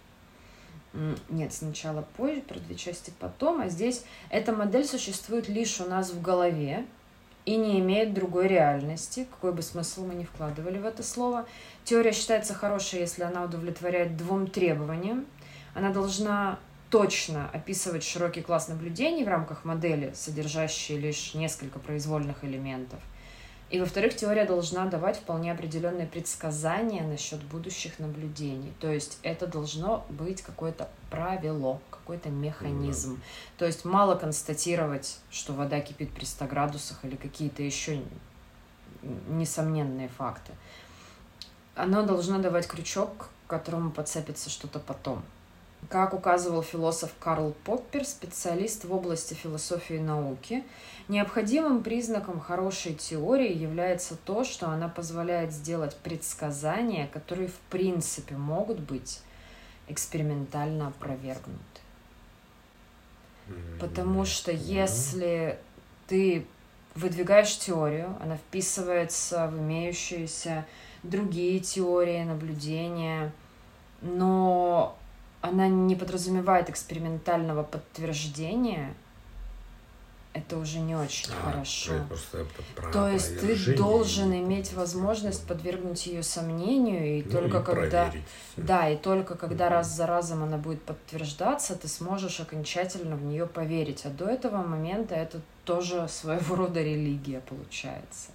Нет, 1.28 1.52
сначала 1.52 2.02
позже, 2.16 2.42
про 2.42 2.58
две 2.58 2.76
части 2.76 3.12
потом. 3.18 3.60
А 3.62 3.68
здесь 3.68 4.04
эта 4.30 4.52
модель 4.52 4.84
существует 4.84 5.48
лишь 5.48 5.80
у 5.80 5.88
нас 5.88 6.10
в 6.10 6.20
голове 6.22 6.86
и 7.46 7.56
не 7.56 7.80
имеет 7.80 8.14
другой 8.14 8.46
реальности, 8.46 9.26
какой 9.30 9.52
бы 9.52 9.62
смысл 9.62 10.06
мы 10.06 10.14
ни 10.14 10.24
вкладывали 10.24 10.78
в 10.78 10.86
это 10.86 11.02
слово. 11.02 11.46
Теория 11.84 12.12
считается 12.12 12.54
хорошей, 12.54 13.00
если 13.00 13.22
она 13.22 13.42
удовлетворяет 13.42 14.16
двум 14.16 14.46
требованиям. 14.46 15.26
Она 15.74 15.90
должна 15.90 16.58
точно 16.94 17.50
описывать 17.52 18.04
широкий 18.04 18.40
класс 18.40 18.68
наблюдений 18.68 19.24
в 19.24 19.28
рамках 19.28 19.64
модели, 19.64 20.12
содержащей 20.14 20.96
лишь 20.96 21.34
несколько 21.34 21.80
произвольных 21.80 22.44
элементов. 22.44 23.00
И, 23.68 23.80
во-вторых, 23.80 24.14
теория 24.14 24.44
должна 24.44 24.86
давать 24.86 25.16
вполне 25.16 25.50
определенные 25.50 26.06
предсказания 26.06 27.02
насчет 27.02 27.42
будущих 27.42 27.98
наблюдений. 27.98 28.72
То 28.78 28.92
есть 28.92 29.18
это 29.24 29.48
должно 29.48 30.06
быть 30.08 30.42
какое-то 30.42 30.88
правило, 31.10 31.80
какой-то 31.90 32.28
механизм. 32.28 33.14
Mm-hmm. 33.14 33.58
То 33.58 33.66
есть 33.66 33.84
мало 33.84 34.14
констатировать, 34.14 35.18
что 35.32 35.52
вода 35.52 35.80
кипит 35.80 36.12
при 36.12 36.24
100 36.24 36.44
градусах 36.46 37.04
или 37.04 37.16
какие-то 37.16 37.64
еще 37.64 38.00
несомненные 39.02 40.06
факты. 40.06 40.52
Оно 41.74 42.04
должно 42.04 42.38
давать 42.38 42.68
крючок, 42.68 43.30
к 43.48 43.50
которому 43.50 43.90
подцепится 43.90 44.48
что-то 44.48 44.78
потом. 44.78 45.24
Как 45.88 46.14
указывал 46.14 46.62
философ 46.62 47.10
Карл 47.18 47.54
Поппер, 47.64 48.04
специалист 48.04 48.84
в 48.84 48.92
области 48.92 49.34
философии 49.34 49.96
и 49.96 50.00
науки, 50.00 50.64
необходимым 51.08 51.82
признаком 51.82 52.40
хорошей 52.40 52.94
теории 52.94 53.52
является 53.52 54.16
то, 54.16 54.44
что 54.44 54.68
она 54.68 54.88
позволяет 54.88 55.52
сделать 55.52 55.96
предсказания, 55.96 57.06
которые 57.08 57.48
в 57.48 57.58
принципе 57.70 58.36
могут 58.36 58.80
быть 58.80 59.20
экспериментально 59.88 60.88
опровергнуты. 60.88 61.60
Потому 63.78 64.24
что 64.24 64.52
если 64.52 65.58
ты 66.06 66.46
выдвигаешь 66.94 67.58
теорию, 67.58 68.16
она 68.22 68.36
вписывается 68.36 69.48
в 69.48 69.58
имеющиеся 69.58 70.64
другие 71.02 71.60
теории, 71.60 72.22
наблюдения, 72.22 73.32
но 74.00 74.96
она 75.44 75.68
не 75.68 75.94
подразумевает 75.94 76.70
экспериментального 76.70 77.64
подтверждения, 77.64 78.94
это 80.32 80.56
уже 80.56 80.78
не 80.78 80.96
очень 80.96 81.30
а, 81.30 81.50
хорошо. 81.50 81.92
То 82.90 83.08
есть 83.10 83.40
ты 83.40 83.76
должен 83.76 84.32
иметь 84.32 84.72
возможность 84.72 85.46
подвергнуть 85.46 86.06
ее 86.06 86.22
сомнению, 86.22 87.18
и 87.18 87.22
ну, 87.22 87.30
только 87.30 87.58
и 87.58 87.62
когда, 87.62 88.12
да, 88.56 88.88
и 88.88 88.96
только 88.96 89.34
когда 89.34 89.68
раз 89.68 89.94
за 89.94 90.06
разом 90.06 90.42
она 90.42 90.56
будет 90.56 90.82
подтверждаться, 90.82 91.76
ты 91.76 91.88
сможешь 91.88 92.40
окончательно 92.40 93.14
в 93.14 93.22
нее 93.22 93.46
поверить. 93.46 94.06
А 94.06 94.08
до 94.08 94.24
этого 94.24 94.62
момента 94.62 95.14
это 95.14 95.42
тоже 95.66 96.08
своего 96.08 96.56
рода 96.56 96.82
религия 96.82 97.42
получается. 97.42 98.30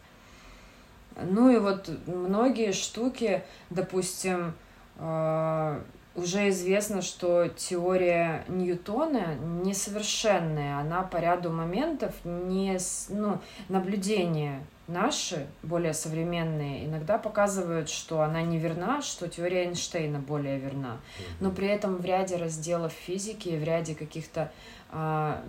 Ну 1.19 1.49
и 1.49 1.57
вот 1.57 1.89
многие 2.05 2.71
штуки, 2.71 3.43
допустим, 3.71 4.53
а, 4.97 5.81
уже 6.19 6.49
известно, 6.49 7.01
что 7.01 7.47
теория 7.47 8.45
Ньютона 8.47 9.35
несовершенная, 9.35 10.79
она 10.79 11.03
по 11.03 11.17
ряду 11.17 11.49
моментов 11.51 12.13
не, 12.23 12.77
ну, 13.09 13.39
наблюдения 13.69 14.63
наши, 14.87 15.47
более 15.63 15.93
современные, 15.93 16.85
иногда 16.85 17.17
показывают, 17.17 17.89
что 17.89 18.21
она 18.21 18.41
не 18.41 18.57
верна, 18.57 19.01
что 19.01 19.27
теория 19.27 19.65
Эйнштейна 19.65 20.19
более 20.19 20.57
верна. 20.57 20.97
Но 21.39 21.51
при 21.51 21.67
этом 21.67 21.97
в 21.97 22.05
ряде 22.05 22.37
разделов 22.37 22.91
физики, 22.91 23.49
в 23.49 23.63
ряде 23.63 23.95
каких-то 23.95 24.51
а, 24.91 25.43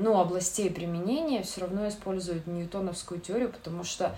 ну, 0.00 0.20
областей 0.20 0.70
применения 0.70 1.42
все 1.42 1.62
равно 1.62 1.88
используют 1.88 2.46
ньютоновскую 2.46 3.20
теорию, 3.20 3.50
потому 3.50 3.84
что 3.84 4.14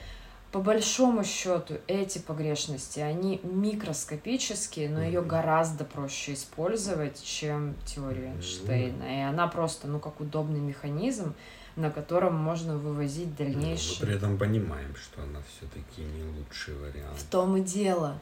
по 0.53 0.59
большому 0.59 1.23
счету 1.23 1.75
эти 1.87 2.19
погрешности, 2.19 2.99
они 2.99 3.41
микроскопические, 3.45 4.89
но 4.89 5.03
ее 5.03 5.23
гораздо 5.23 5.85
проще 5.85 6.35
использовать, 6.35 7.23
чем 7.23 7.77
теорию 7.87 8.33
Эйнштейна. 8.35 9.05
И 9.05 9.21
она 9.23 9.47
просто, 9.47 9.87
ну, 9.87 10.01
как 10.01 10.21
удобный 10.21 10.59
механизм, 10.59 11.35
на 11.77 11.91
котором 11.91 12.35
можно 12.35 12.77
вывозить 12.77 13.37
дальнейшие. 13.37 13.99
Но 14.01 14.07
при 14.07 14.17
этом 14.17 14.39
понимаем, 14.39 14.95
что 14.97 15.23
она 15.23 15.41
все-таки 15.49 16.03
не 16.03 16.25
лучший 16.25 16.75
вариант. 16.75 17.17
В 17.17 17.31
том 17.31 17.57
и 17.57 17.61
дело. 17.61 18.19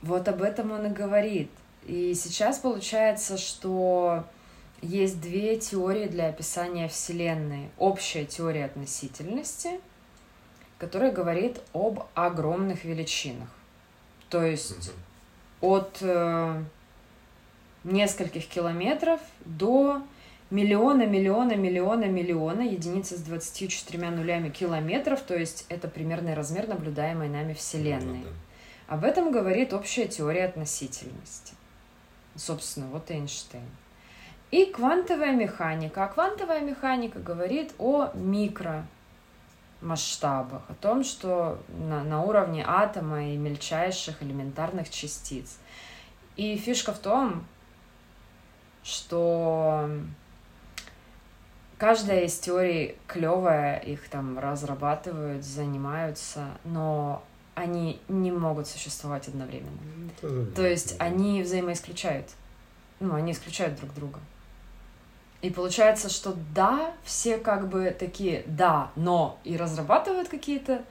Вот 0.00 0.28
об 0.28 0.40
этом 0.40 0.72
он 0.72 0.86
и 0.86 0.90
говорит. 0.90 1.50
И 1.84 2.14
сейчас 2.14 2.60
получается, 2.60 3.36
что 3.36 4.24
есть 4.80 5.20
две 5.20 5.58
теории 5.58 6.06
для 6.06 6.28
описания 6.28 6.88
Вселенной. 6.88 7.68
Общая 7.76 8.24
теория 8.24 8.64
относительности— 8.64 9.80
который 10.82 11.12
говорит 11.12 11.60
об 11.72 12.08
огромных 12.14 12.84
величинах. 12.84 13.48
То 14.30 14.44
есть 14.44 14.90
угу. 15.60 15.74
от 15.74 15.98
э, 16.00 16.60
нескольких 17.84 18.48
километров 18.48 19.20
до 19.44 20.02
миллиона, 20.50 21.06
миллиона, 21.06 21.54
миллиона, 21.54 22.06
миллиона, 22.06 22.62
единицы 22.62 23.16
с 23.16 23.20
24 23.20 24.10
нулями 24.10 24.48
километров, 24.48 25.20
то 25.20 25.36
есть 25.36 25.66
это 25.68 25.86
примерный 25.86 26.34
размер 26.34 26.66
наблюдаемой 26.66 27.28
нами 27.28 27.52
Вселенной. 27.52 28.18
Ну, 28.18 28.24
да. 28.24 28.94
Об 28.96 29.04
этом 29.04 29.30
говорит 29.30 29.72
общая 29.72 30.08
теория 30.08 30.46
относительности. 30.46 31.54
Собственно, 32.34 32.88
вот 32.88 33.08
Эйнштейн. 33.08 33.62
И 34.50 34.64
квантовая 34.64 35.36
механика. 35.36 36.06
А 36.06 36.08
квантовая 36.08 36.60
механика 36.60 37.20
говорит 37.20 37.72
о 37.78 38.10
микро 38.14 38.84
масштабах, 39.82 40.62
о 40.68 40.74
том, 40.74 41.04
что 41.04 41.60
на, 41.68 42.04
на 42.04 42.22
уровне 42.22 42.64
атома 42.66 43.28
и 43.28 43.36
мельчайших 43.36 44.22
элементарных 44.22 44.88
частиц. 44.90 45.58
И 46.36 46.56
фишка 46.56 46.92
в 46.92 46.98
том, 46.98 47.44
что 48.82 49.88
каждая 51.78 52.24
из 52.24 52.38
теорий 52.38 52.96
клевая, 53.06 53.78
их 53.78 54.08
там 54.08 54.38
разрабатывают, 54.38 55.44
занимаются, 55.44 56.46
но 56.64 57.22
они 57.54 58.00
не 58.08 58.32
могут 58.32 58.66
существовать 58.66 59.28
одновременно. 59.28 59.78
Это... 60.18 60.46
То 60.46 60.66
есть 60.66 60.96
они 60.98 61.42
взаимоисключают. 61.42 62.28
Ну, 63.00 63.14
они 63.14 63.32
исключают 63.32 63.78
друг 63.78 63.92
друга. 63.94 64.20
И 65.42 65.50
получается, 65.50 66.08
что 66.08 66.34
да, 66.54 66.92
все 67.02 67.36
как 67.36 67.68
бы 67.68 67.94
такие 67.98 68.44
да, 68.46 68.90
но 68.94 69.38
и 69.42 69.56
разрабатывают 69.56 70.28
какие-то 70.28 70.82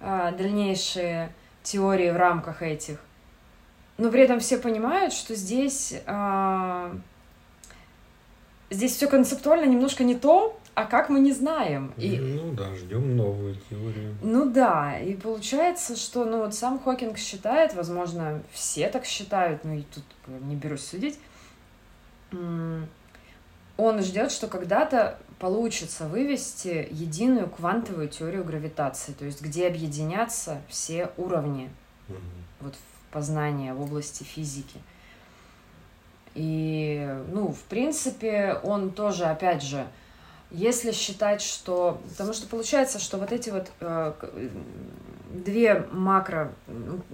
э, 0.00 0.32
дальнейшие 0.36 1.32
теории 1.62 2.10
в 2.10 2.16
рамках 2.16 2.62
этих. 2.62 2.98
Но 3.98 4.10
при 4.10 4.22
этом 4.22 4.40
все 4.40 4.58
понимают, 4.58 5.12
что 5.12 5.36
здесь, 5.36 5.94
э, 6.04 6.94
здесь 8.70 8.96
все 8.96 9.06
концептуально 9.06 9.66
немножко 9.66 10.02
не 10.02 10.16
то, 10.16 10.58
а 10.74 10.86
как 10.86 11.08
мы 11.08 11.20
не 11.20 11.32
знаем. 11.32 11.92
И, 11.96 12.18
ну 12.18 12.52
да, 12.52 12.74
ждем 12.74 13.16
новую 13.16 13.56
теорию. 13.68 14.16
ну 14.22 14.50
да, 14.50 14.98
и 14.98 15.14
получается, 15.14 15.94
что 15.94 16.24
ну 16.24 16.38
вот 16.38 16.54
сам 16.54 16.80
Хокинг 16.80 17.16
считает, 17.16 17.74
возможно, 17.74 18.42
все 18.50 18.88
так 18.88 19.04
считают, 19.04 19.64
ну 19.64 19.74
и 19.74 19.82
тут 19.82 20.04
не 20.26 20.56
берусь 20.56 20.84
судить, 20.84 21.18
он 23.80 24.02
ждет, 24.02 24.30
что 24.32 24.46
когда-то 24.46 25.18
получится 25.38 26.06
вывести 26.06 26.86
единую 26.90 27.48
квантовую 27.48 28.08
теорию 28.08 28.44
гравитации, 28.44 29.12
то 29.12 29.24
есть 29.24 29.40
где 29.40 29.66
объединятся 29.66 30.60
все 30.68 31.10
уровни 31.16 31.70
Мгм. 32.08 32.20
вот 32.60 32.74
в 32.74 33.12
познания 33.12 33.72
в 33.74 33.80
области 33.80 34.22
физики. 34.22 34.78
И, 36.34 37.08
ну, 37.28 37.52
в 37.52 37.62
принципе, 37.62 38.60
он 38.62 38.90
тоже, 38.92 39.24
опять 39.24 39.62
же, 39.62 39.86
если 40.50 40.92
считать, 40.92 41.42
что... 41.42 42.00
Потому 42.10 42.32
что 42.32 42.46
получается, 42.46 42.98
что 42.98 43.18
вот 43.18 43.32
эти 43.32 43.50
вот 43.50 43.70
э, 43.80 44.12
две 45.32 45.86
макро 45.92 46.52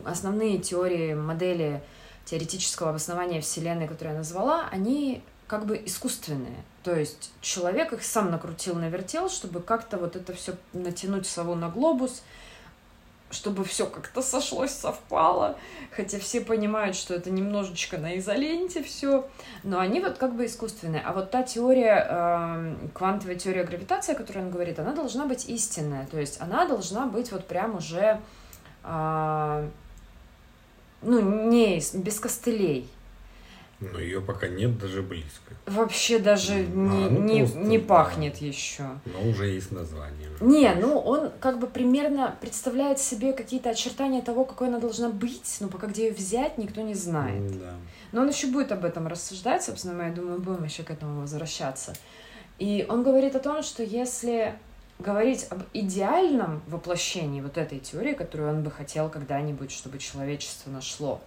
основные 0.04 0.58
теории, 0.58 1.14
модели 1.14 1.82
теоретического 2.24 2.90
обоснования 2.90 3.40
Вселенной, 3.40 3.88
которые 3.88 4.14
я 4.14 4.18
назвала, 4.18 4.68
они 4.70 5.22
как 5.46 5.66
бы 5.66 5.80
искусственные. 5.84 6.64
То 6.82 6.94
есть 6.94 7.32
человек 7.40 7.92
их 7.92 8.04
сам 8.04 8.30
накрутил, 8.30 8.74
навертел, 8.74 9.28
чтобы 9.28 9.60
как-то 9.60 9.96
вот 9.98 10.16
это 10.16 10.32
все 10.32 10.54
натянуть 10.72 11.26
сову 11.26 11.54
на 11.54 11.68
глобус, 11.68 12.22
чтобы 13.30 13.64
все 13.64 13.86
как-то 13.86 14.22
сошлось, 14.22 14.70
совпало. 14.70 15.56
Хотя 15.90 16.18
все 16.18 16.40
понимают, 16.40 16.96
что 16.96 17.14
это 17.14 17.30
немножечко 17.30 17.98
на 17.98 18.18
изоленте 18.18 18.82
все. 18.82 19.28
Но 19.62 19.78
они 19.78 20.00
вот 20.00 20.18
как 20.18 20.34
бы 20.34 20.46
искусственные. 20.46 21.02
А 21.02 21.12
вот 21.12 21.30
та 21.30 21.42
теория, 21.42 22.06
эм, 22.08 22.90
квантовая 22.94 23.36
теория 23.36 23.64
гравитации, 23.64 24.12
о 24.12 24.16
которой 24.16 24.44
он 24.44 24.50
говорит, 24.50 24.78
она 24.78 24.92
должна 24.92 25.26
быть 25.26 25.48
истинная. 25.48 26.06
То 26.06 26.18
есть 26.18 26.40
она 26.40 26.66
должна 26.66 27.06
быть 27.06 27.32
вот 27.32 27.46
прям 27.46 27.76
уже, 27.76 28.20
а, 28.84 29.68
ну, 31.02 31.20
не 31.50 31.80
без 31.94 32.20
костылей. 32.20 32.88
Но 33.80 33.98
ее 33.98 34.20
пока 34.20 34.48
нет 34.48 34.78
даже 34.78 35.02
близко. 35.02 35.52
Вообще 35.66 36.18
даже 36.18 36.54
А, 36.54 36.58
не, 36.64 37.08
ну 37.08 37.20
не, 37.20 37.38
просто, 37.40 37.58
не 37.58 37.78
да. 37.78 37.86
пахнет 37.86 38.36
еще. 38.38 38.84
Но 39.04 39.28
уже 39.28 39.48
есть 39.48 39.70
название. 39.70 40.30
Не, 40.40 40.72
ну 40.74 40.98
он 40.98 41.30
как 41.40 41.58
бы 41.58 41.66
примерно 41.66 42.34
представляет 42.40 42.98
себе 42.98 43.32
какие-то 43.34 43.70
очертания 43.70 44.22
того, 44.22 44.44
какой 44.44 44.68
она 44.68 44.78
должна 44.78 45.10
быть, 45.10 45.58
но 45.60 45.68
пока 45.68 45.88
где 45.88 46.08
ее 46.08 46.14
взять, 46.14 46.56
никто 46.56 46.80
не 46.80 46.94
знает. 46.94 47.58
Да. 47.58 47.74
Но 48.12 48.22
он 48.22 48.28
еще 48.28 48.46
будет 48.46 48.72
об 48.72 48.84
этом 48.84 49.06
рассуждать, 49.08 49.62
собственно, 49.62 49.94
мы, 49.94 50.04
я 50.04 50.10
думаю, 50.12 50.40
будем 50.40 50.64
еще 50.64 50.82
к 50.82 50.90
этому 50.90 51.20
возвращаться. 51.20 51.92
И 52.58 52.86
он 52.88 53.02
говорит 53.02 53.36
о 53.36 53.40
том, 53.40 53.62
что 53.62 53.82
если 53.82 54.54
говорить 54.98 55.46
об 55.50 55.62
идеальном 55.74 56.62
воплощении 56.68 57.42
вот 57.42 57.58
этой 57.58 57.78
теории, 57.80 58.14
которую 58.14 58.48
он 58.50 58.62
бы 58.62 58.70
хотел 58.70 59.10
когда-нибудь, 59.10 59.70
чтобы 59.70 59.98
человечество 59.98 60.70
нашло, 60.70 61.20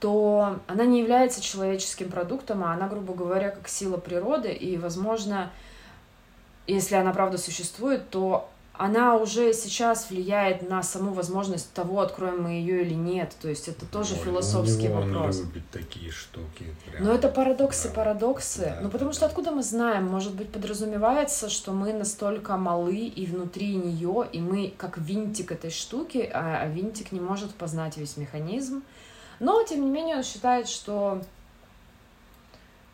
то 0.00 0.60
она 0.66 0.84
не 0.84 1.00
является 1.00 1.40
человеческим 1.40 2.10
продуктом, 2.10 2.62
а 2.64 2.72
она, 2.72 2.88
грубо 2.88 3.14
говоря, 3.14 3.50
как 3.50 3.68
сила 3.68 3.96
природы, 3.96 4.52
и, 4.52 4.76
возможно, 4.76 5.50
если 6.66 6.94
она 6.94 7.12
правда 7.12 7.38
существует, 7.38 8.08
то 8.10 8.48
она 8.74 9.16
уже 9.16 9.52
сейчас 9.54 10.08
влияет 10.08 10.68
на 10.70 10.84
саму 10.84 11.12
возможность 11.12 11.72
того, 11.72 12.00
откроем 12.00 12.44
мы 12.44 12.50
ее 12.50 12.82
или 12.82 12.94
нет. 12.94 13.34
То 13.42 13.48
есть 13.48 13.66
это 13.66 13.84
тоже 13.86 14.14
Ой, 14.14 14.20
философский 14.20 14.86
у 14.86 14.90
него 14.90 15.00
он 15.00 15.12
вопрос. 15.14 15.40
любит 15.40 15.68
такие 15.72 16.12
штуки. 16.12 16.64
прям. 16.88 17.04
Но 17.04 17.12
это 17.12 17.28
парадоксы, 17.28 17.88
Да. 17.88 17.94
парадоксы. 17.94 18.60
Да, 18.60 18.78
ну, 18.82 18.88
потому 18.88 19.10
да, 19.10 19.14
что 19.14 19.20
да. 19.22 19.26
откуда 19.26 19.50
мы 19.50 19.64
знаем? 19.64 20.06
Может 20.06 20.32
быть, 20.34 20.52
подразумевается, 20.52 21.50
что 21.50 21.72
мы 21.72 21.92
настолько 21.92 22.56
малы 22.56 22.94
и 22.98 23.26
внутри 23.26 23.74
нее, 23.74 24.28
и 24.30 24.40
мы 24.40 24.72
как 24.76 24.96
винтик 24.98 25.50
этой 25.50 25.70
штуки, 25.70 26.30
а, 26.32 26.60
а 26.62 26.68
винтик 26.68 27.10
не 27.10 27.20
может 27.20 27.52
познать 27.56 27.96
весь 27.96 28.16
механизм. 28.16 28.84
Но, 29.40 29.62
тем 29.64 29.82
не 29.84 29.90
менее, 29.90 30.16
он 30.16 30.22
считает, 30.22 30.68
что 30.68 31.22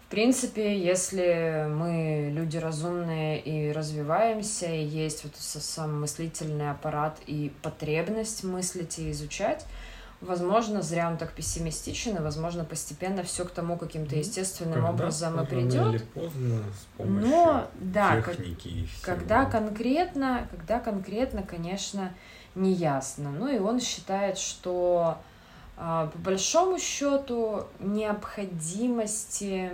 в 0.07 0.11
принципе, 0.15 0.79
если 0.79 1.67
мы 1.69 2.31
люди 2.33 2.57
разумные 2.57 3.41
и 3.41 3.73
развиваемся, 3.73 4.67
и 4.67 4.85
есть 4.85 5.25
вот 5.25 5.33
сам 5.37 6.01
мыслительный 6.03 6.71
аппарат 6.71 7.19
и 7.27 7.53
потребность 7.63 8.45
мыслить 8.45 8.99
и 9.01 9.11
изучать, 9.11 9.67
возможно, 10.21 10.83
зря 10.83 11.09
он 11.11 11.17
так 11.17 11.33
пессимистичен, 11.33 12.17
и, 12.17 12.21
возможно, 12.21 12.65
постепенно 12.65 13.25
все 13.25 13.45
к 13.45 13.51
тому 13.51 13.77
каким-то 13.77 14.15
естественным 14.15 14.75
Когда 14.75 14.91
образом 14.91 15.35
и 15.35 15.37
рано 15.39 15.49
или 15.49 15.69
придет. 15.69 16.09
поздно 16.11 16.59
с 16.59 16.97
помощью 16.97 17.31
Но, 17.31 17.71
да, 17.81 18.21
как- 18.21 18.37
техники 18.37 18.69
и 18.69 18.87
всего. 18.87 19.03
когда 19.03 19.47
конкретно, 19.47 20.47
когда 20.51 20.79
конкретно, 20.79 21.43
конечно, 21.43 22.15
не 22.55 22.73
ясно. 22.73 23.31
Ну 23.33 23.49
и 23.49 23.59
он 23.59 23.81
считает, 23.81 24.39
что 24.39 25.19
по 25.77 26.13
большому 26.17 26.79
счету 26.79 27.65
необходимости 27.81 29.73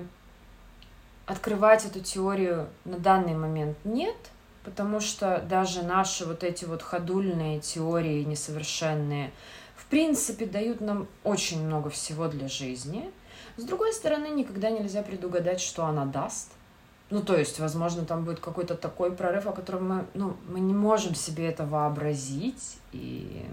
открывать 1.26 1.84
эту 1.84 2.00
теорию 2.00 2.68
на 2.84 2.98
данный 2.98 3.34
момент 3.34 3.76
нет, 3.84 4.16
потому 4.64 5.00
что 5.00 5.44
даже 5.48 5.82
наши 5.82 6.24
вот 6.24 6.42
эти 6.42 6.64
вот 6.64 6.82
ходульные 6.82 7.60
теории 7.60 8.24
несовершенные 8.24 9.30
в 9.76 9.86
принципе 9.86 10.46
дают 10.46 10.80
нам 10.80 11.06
очень 11.24 11.64
много 11.64 11.90
всего 11.90 12.28
для 12.28 12.48
жизни. 12.48 13.10
С 13.56 13.64
другой 13.64 13.92
стороны, 13.92 14.28
никогда 14.28 14.70
нельзя 14.70 15.02
предугадать, 15.02 15.60
что 15.60 15.84
она 15.84 16.04
даст. 16.04 16.52
Ну, 17.10 17.22
то 17.22 17.36
есть, 17.36 17.58
возможно, 17.58 18.04
там 18.04 18.24
будет 18.24 18.38
какой-то 18.38 18.76
такой 18.76 19.10
прорыв, 19.10 19.46
о 19.46 19.52
котором 19.52 19.88
мы, 19.88 20.06
ну, 20.14 20.36
мы 20.48 20.60
не 20.60 20.74
можем 20.74 21.14
себе 21.16 21.48
это 21.48 21.66
вообразить. 21.66 22.78
И, 22.92 23.44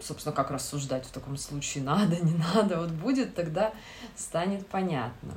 собственно, 0.00 0.34
как 0.34 0.50
рассуждать 0.50 1.06
в 1.06 1.10
таком 1.10 1.36
случае, 1.36 1.84
надо, 1.84 2.16
не 2.16 2.34
надо, 2.34 2.78
вот 2.80 2.90
будет, 2.90 3.34
тогда 3.34 3.72
станет 4.16 4.66
понятно. 4.66 5.34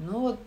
Ну, 0.00 0.20
вот 0.20 0.38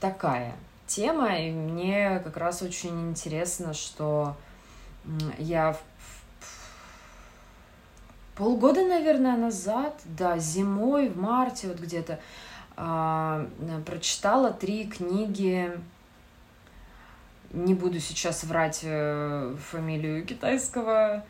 такая 0.00 0.54
тема, 0.86 1.36
и 1.38 1.50
мне 1.50 2.20
как 2.20 2.36
раз 2.36 2.62
очень 2.62 3.10
интересно, 3.10 3.74
что 3.74 4.36
я 5.38 5.72
в- 5.72 5.82
полгода, 8.36 8.84
наверное, 8.84 9.36
назад, 9.36 10.00
да, 10.04 10.38
зимой, 10.38 11.08
в 11.08 11.18
марте 11.18 11.68
вот 11.68 11.80
где-то, 11.80 12.20
э, 12.76 13.46
прочитала 13.86 14.52
три 14.52 14.86
книги. 14.86 15.72
Не 17.56 17.72
буду 17.72 18.00
сейчас 18.00 18.44
врать 18.44 18.80
э, 18.82 19.56
фамилию 19.70 20.26
китайского 20.26 21.24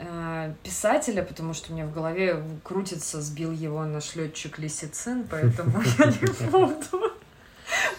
э, 0.00 0.52
писателя, 0.64 1.22
потому 1.22 1.54
что 1.54 1.70
у 1.70 1.76
меня 1.76 1.86
в 1.86 1.94
голове 1.94 2.42
крутится, 2.64 3.22
сбил 3.22 3.52
его 3.52 3.84
наш 3.84 4.16
летчик 4.16 4.58
Лисицин, 4.58 5.24
поэтому 5.30 5.80
я 5.98 6.06
не 6.06 6.50
буду 6.50 7.12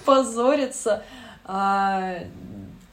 позориться. 0.04 1.04
А, 1.46 2.16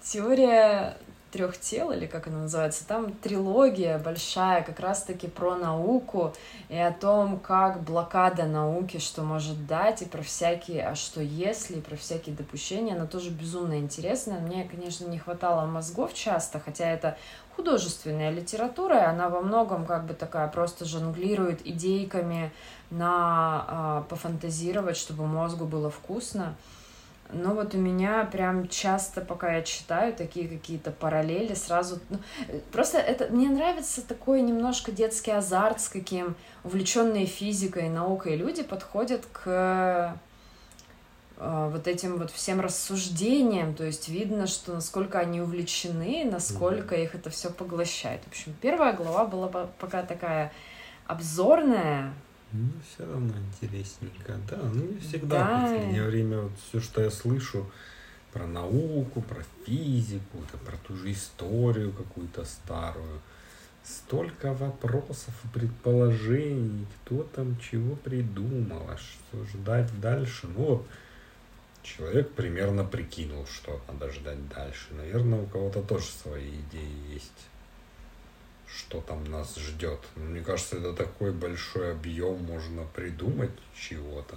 Теория 0.03 0.97
трех 1.37 1.59
тел, 1.61 1.93
или 1.93 2.07
как 2.07 2.29
она 2.29 2.39
называется, 2.39 2.87
там 2.87 3.13
трилогия 3.13 3.99
большая, 3.99 4.63
как 4.63 4.81
раз-таки 4.81 5.29
про 5.29 5.55
науку 5.57 6.33
и 6.71 6.79
о 6.79 6.91
том, 6.93 7.39
как 7.39 7.83
блокада 7.83 8.45
науки, 8.45 8.97
что 8.99 9.23
может 9.23 9.67
дать, 9.67 10.01
и 10.01 10.07
про 10.07 10.23
всякие, 10.23 10.87
а 10.87 10.95
что 10.95 11.21
если, 11.21 11.77
и 11.77 11.81
про 11.83 11.97
всякие 11.97 12.35
допущения, 12.35 12.97
она 12.97 13.07
тоже 13.07 13.29
безумно 13.31 13.79
интересная. 13.79 14.41
Мне, 14.41 14.65
конечно, 14.65 15.07
не 15.07 15.19
хватало 15.19 15.67
мозгов 15.67 16.15
часто, 16.15 16.59
хотя 16.59 16.89
это 16.91 17.19
художественная 17.55 18.31
литература, 18.31 18.97
и 18.97 19.05
она 19.05 19.29
во 19.29 19.43
многом 19.43 19.85
как 19.85 20.07
бы 20.07 20.15
такая 20.15 20.49
просто 20.49 20.87
жонглирует 20.87 21.67
идейками 21.67 22.51
на 22.91 23.65
а, 23.69 24.03
пофантазировать, 24.09 24.97
чтобы 24.97 25.27
мозгу 25.27 25.67
было 25.67 25.91
вкусно. 25.91 26.55
Но 27.33 27.55
вот 27.55 27.75
у 27.75 27.79
меня 27.79 28.25
прям 28.25 28.69
часто, 28.69 29.21
пока 29.21 29.55
я 29.55 29.63
читаю 29.63 30.13
такие 30.15 30.49
какие-то 30.49 30.91
параллели, 30.93 31.55
сразу... 31.55 31.99
ну, 32.09 32.19
просто 32.73 32.99
это 32.99 33.33
мне 33.33 33.49
нравится 33.49 34.07
такой 34.07 34.43
немножко 34.43 34.93
детский 34.93 35.33
азарт, 35.33 35.81
с 35.81 35.89
каким 35.89 36.37
увлеченные 36.63 37.27
физикой 37.27 37.87
и 37.87 37.91
наукой 37.91 38.37
люди 38.37 38.63
подходят 38.63 39.27
к 39.33 40.17
э, 41.37 41.69
вот 41.73 41.89
этим 41.89 42.19
вот 42.19 42.31
всем 42.31 42.61
рассуждениям, 42.61 43.75
то 43.75 43.85
есть 43.85 44.09
видно, 44.09 44.47
что 44.47 44.75
насколько 44.75 45.19
они 45.19 45.41
увлечены, 45.41 46.29
насколько 46.31 46.95
их 46.95 47.15
это 47.15 47.31
все 47.31 47.51
поглощает. 47.51 48.23
В 48.25 48.29
общем, 48.29 48.55
первая 48.61 48.93
глава 48.93 49.27
была 49.27 49.49
по- 49.49 49.69
пока 49.79 50.03
такая 50.03 50.53
обзорная, 51.07 52.13
Ну, 52.53 52.69
все 52.89 53.05
равно 53.07 53.33
интересненько, 53.39 54.37
да. 54.49 54.59
Ну, 54.73 54.85
не 54.93 54.99
всегда 55.01 55.39
Да. 55.39 55.59
в 55.59 55.63
последнее 55.73 56.05
время 56.05 56.41
вот 56.43 56.53
все, 56.69 56.81
что 56.81 57.03
я 57.03 57.11
слышу 57.11 57.67
про 58.33 58.47
науку, 58.47 59.21
про 59.23 59.43
физику, 59.65 60.39
да, 60.53 60.59
про 60.65 60.77
ту 60.79 60.97
же 60.97 61.13
историю 61.13 61.93
какую-то 61.93 62.45
старую. 62.45 63.21
Столько 63.85 64.53
вопросов 64.53 65.35
и 65.45 65.49
предположений, 65.59 66.87
кто 67.05 67.23
там 67.23 67.57
чего 67.59 67.95
придумал, 67.97 68.89
а 68.91 68.97
что 68.97 69.45
ждать 69.45 70.01
дальше. 70.01 70.49
Ну, 70.49 70.65
вот 70.65 70.87
человек 71.83 72.33
примерно 72.33 72.85
прикинул, 72.85 73.47
что 73.47 73.81
надо 73.89 74.11
ждать 74.13 74.49
дальше. 74.49 74.87
Наверное, 74.91 75.41
у 75.43 75.47
кого-то 75.47 75.83
тоже 75.83 76.07
свои 76.07 76.51
идеи 76.63 77.13
есть, 77.15 77.47
что 78.67 79.01
там 79.01 79.25
нас 79.25 79.57
ждет. 79.57 80.01
Мне 80.17 80.41
кажется, 80.41 80.77
это 80.77 80.93
такой 80.93 81.33
большой 81.33 81.93
объем, 81.93 82.45
можно 82.45 82.85
придумать 82.95 83.51
чего-то. 83.75 84.37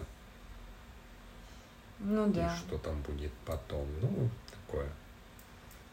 Ну 2.00 2.28
да. 2.28 2.54
И 2.54 2.58
что 2.58 2.78
там 2.78 3.02
будет 3.02 3.32
потом. 3.46 3.86
Ну, 4.02 4.30
такое. 4.52 4.88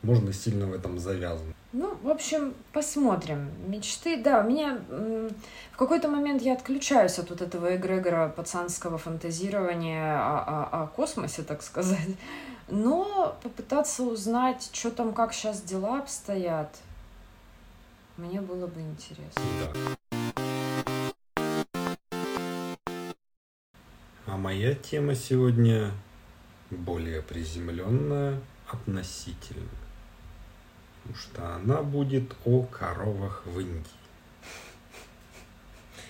Можно 0.02 0.32
сильно 0.32 0.66
в 0.66 0.74
этом 0.74 0.98
завязан. 0.98 1.52
Ну, 1.72 1.94
в 2.02 2.08
общем, 2.08 2.54
посмотрим. 2.72 3.50
Мечты, 3.66 4.22
да, 4.22 4.40
у 4.40 4.48
меня 4.48 4.78
в 4.88 5.76
какой-то 5.76 6.08
момент 6.08 6.42
я 6.42 6.54
отключаюсь 6.54 7.18
от 7.18 7.30
вот 7.30 7.42
этого 7.42 7.76
эгрегора 7.76 8.28
пацанского 8.28 8.98
фантазирования 8.98 10.16
о, 10.16 10.38
о, 10.38 10.82
о 10.82 10.86
космосе, 10.86 11.42
так 11.42 11.62
сказать. 11.62 12.16
Но 12.68 13.36
попытаться 13.42 14.04
узнать, 14.04 14.70
что 14.72 14.90
там, 14.90 15.12
как 15.12 15.32
сейчас 15.32 15.60
дела 15.62 15.98
обстоят, 15.98 16.74
мне 18.16 18.40
было 18.40 18.66
бы 18.66 18.80
интересно. 18.80 19.42
Да. 19.60 19.72
А 24.26 24.36
моя 24.36 24.74
тема 24.74 25.14
сегодня 25.14 25.92
более 26.70 27.22
приземленная 27.22 28.40
относительно 28.68 29.68
потому 31.06 31.22
что 31.22 31.54
она 31.54 31.82
будет 31.82 32.34
о 32.44 32.62
коровах 32.64 33.42
в 33.46 33.60
Индии. 33.60 33.90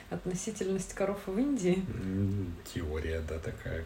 Относительность 0.08 0.94
коров 0.94 1.18
в 1.26 1.38
Индии? 1.38 1.84
Теория, 2.72 3.20
да, 3.28 3.38
такая. 3.38 3.84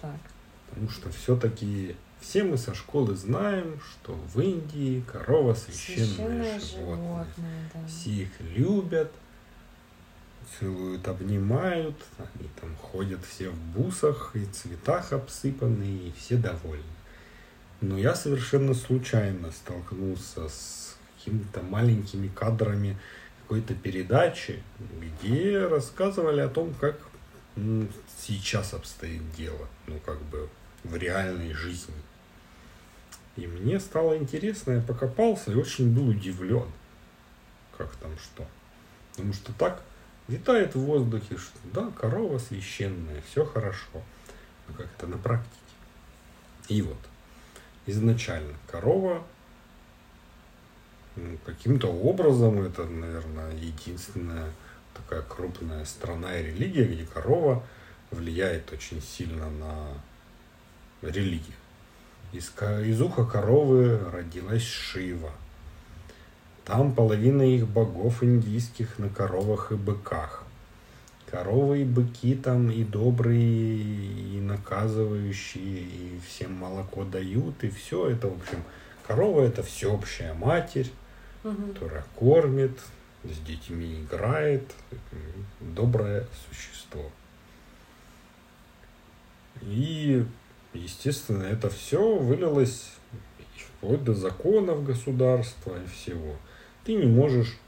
Так. 0.00 0.20
Потому 0.68 0.90
что 0.90 1.10
все-таки 1.10 1.96
все 2.22 2.44
мы 2.44 2.56
со 2.56 2.74
школы 2.74 3.16
знаем, 3.16 3.80
что 3.80 4.14
в 4.32 4.40
Индии 4.40 5.04
корова 5.12 5.54
священное, 5.54 6.06
священное 6.06 6.60
животное. 6.60 6.96
животное 6.96 7.70
да. 7.74 7.86
Все 7.86 8.10
их 8.10 8.30
любят, 8.40 9.12
целуют, 10.58 11.06
обнимают, 11.08 11.96
они 12.18 12.48
там 12.60 12.74
ходят 12.76 13.20
все 13.28 13.50
в 13.50 13.58
бусах 13.58 14.34
и 14.34 14.44
цветах 14.46 15.12
обсыпанные, 15.12 16.08
и 16.08 16.12
все 16.12 16.36
довольны. 16.36 16.84
Но 17.80 17.98
я 17.98 18.14
совершенно 18.14 18.74
случайно 18.74 19.50
столкнулся 19.50 20.48
с 20.48 20.96
какими-то 21.16 21.62
маленькими 21.62 22.28
кадрами 22.28 22.96
какой-то 23.42 23.74
передачи, 23.74 24.62
где 25.00 25.66
рассказывали 25.66 26.40
о 26.40 26.48
том, 26.48 26.72
как 26.80 26.96
сейчас 28.18 28.72
обстоит 28.72 29.22
дело, 29.34 29.68
ну 29.86 29.98
как 30.06 30.20
бы 30.22 30.48
в 30.84 30.96
реальной 30.96 31.52
жизни. 31.52 31.94
И 33.36 33.46
мне 33.46 33.80
стало 33.80 34.16
интересно, 34.18 34.72
я 34.72 34.80
покопался 34.80 35.52
и 35.52 35.54
очень 35.54 35.94
был 35.94 36.08
удивлен, 36.08 36.66
как 37.76 37.94
там 37.96 38.10
что. 38.18 38.46
Потому 39.12 39.32
что 39.32 39.52
так 39.54 39.82
витает 40.28 40.74
в 40.74 40.80
воздухе, 40.80 41.36
что 41.36 41.58
да, 41.72 41.90
корова 41.98 42.38
священная, 42.38 43.22
все 43.30 43.44
хорошо. 43.44 44.02
Но 44.68 44.74
как 44.74 44.86
это 44.96 45.06
на 45.06 45.18
практике? 45.18 45.56
И 46.68 46.82
вот, 46.82 46.98
изначально. 47.86 48.54
Корова 48.70 49.22
ну, 51.16 51.38
каким-то 51.44 51.88
образом, 51.88 52.62
это, 52.62 52.84
наверное, 52.84 53.54
единственная 53.54 54.50
такая 54.94 55.22
крупная 55.22 55.84
страна 55.84 56.38
и 56.38 56.44
религия, 56.44 56.84
где 56.84 57.04
корова 57.04 57.64
влияет 58.10 58.72
очень 58.72 59.00
сильно 59.02 59.50
на 59.50 59.88
религию. 61.02 61.56
Из, 62.32 62.52
из 62.86 63.00
уха 63.00 63.24
коровы 63.24 63.98
родилась 64.10 64.62
Шива. 64.62 65.30
Там 66.64 66.94
половина 66.94 67.42
их 67.42 67.66
богов 67.66 68.22
индийских 68.22 68.98
на 68.98 69.08
коровах 69.08 69.72
и 69.72 69.74
быках 69.74 70.42
коровы 71.32 71.80
и 71.80 71.84
быки 71.84 72.34
там 72.34 72.70
и 72.70 72.84
добрые, 72.84 73.78
и 73.78 74.40
наказывающие, 74.40 75.80
и 75.80 76.20
всем 76.28 76.52
молоко 76.52 77.04
дают, 77.04 77.64
и 77.64 77.70
все 77.70 78.10
это, 78.10 78.28
в 78.28 78.36
общем, 78.36 78.62
корова 79.06 79.40
это 79.40 79.62
всеобщая 79.62 80.34
матерь, 80.34 80.92
угу. 81.42 81.72
которая 81.72 82.04
кормит, 82.16 82.78
с 83.24 83.38
детьми 83.46 84.02
играет, 84.02 84.70
доброе 85.60 86.26
существо. 86.46 87.10
И, 89.62 90.26
естественно, 90.74 91.44
это 91.44 91.70
все 91.70 92.16
вылилось 92.16 92.92
вплоть 93.56 94.04
до 94.04 94.14
законов 94.14 94.84
государства 94.84 95.76
и 95.82 95.86
всего. 95.86 96.36
Ты 96.84 96.94
не 96.94 97.06
можешь 97.06 97.58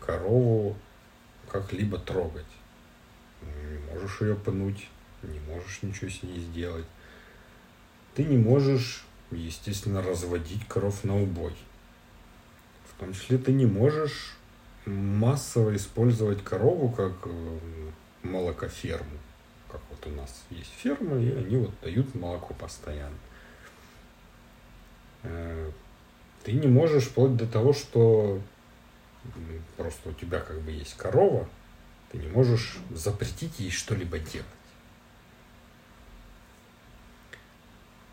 корову 0.00 0.76
как-либо 1.50 1.98
трогать 1.98 2.46
не 3.42 3.78
можешь 3.92 4.20
ее 4.20 4.34
пнуть, 4.34 4.88
не 5.22 5.40
можешь 5.40 5.82
ничего 5.82 6.10
с 6.10 6.22
ней 6.22 6.40
сделать. 6.40 6.86
Ты 8.14 8.24
не 8.24 8.36
можешь, 8.36 9.04
естественно, 9.30 10.02
разводить 10.02 10.66
коров 10.66 11.04
на 11.04 11.20
убой. 11.20 11.54
В 12.88 13.00
том 13.00 13.12
числе 13.12 13.38
ты 13.38 13.52
не 13.52 13.66
можешь 13.66 14.36
массово 14.84 15.76
использовать 15.76 16.42
корову 16.42 16.90
как 16.90 17.12
э, 17.24 17.58
молокоферму. 18.22 19.18
Как 19.70 19.80
вот 19.90 20.06
у 20.06 20.10
нас 20.10 20.44
есть 20.50 20.72
фермы, 20.78 21.22
и 21.22 21.32
они 21.32 21.56
вот 21.56 21.72
дают 21.82 22.14
молоко 22.14 22.54
постоянно. 22.54 23.16
Э, 25.22 25.70
ты 26.44 26.52
не 26.52 26.66
можешь 26.66 27.04
вплоть 27.04 27.36
до 27.36 27.46
того, 27.46 27.72
что 27.72 28.40
просто 29.76 30.10
у 30.10 30.12
тебя 30.12 30.40
как 30.40 30.60
бы 30.60 30.70
есть 30.70 30.96
корова, 30.96 31.48
ты 32.10 32.18
не 32.18 32.28
можешь 32.28 32.78
запретить 32.90 33.60
ей 33.60 33.70
что-либо 33.70 34.18
делать. 34.18 34.46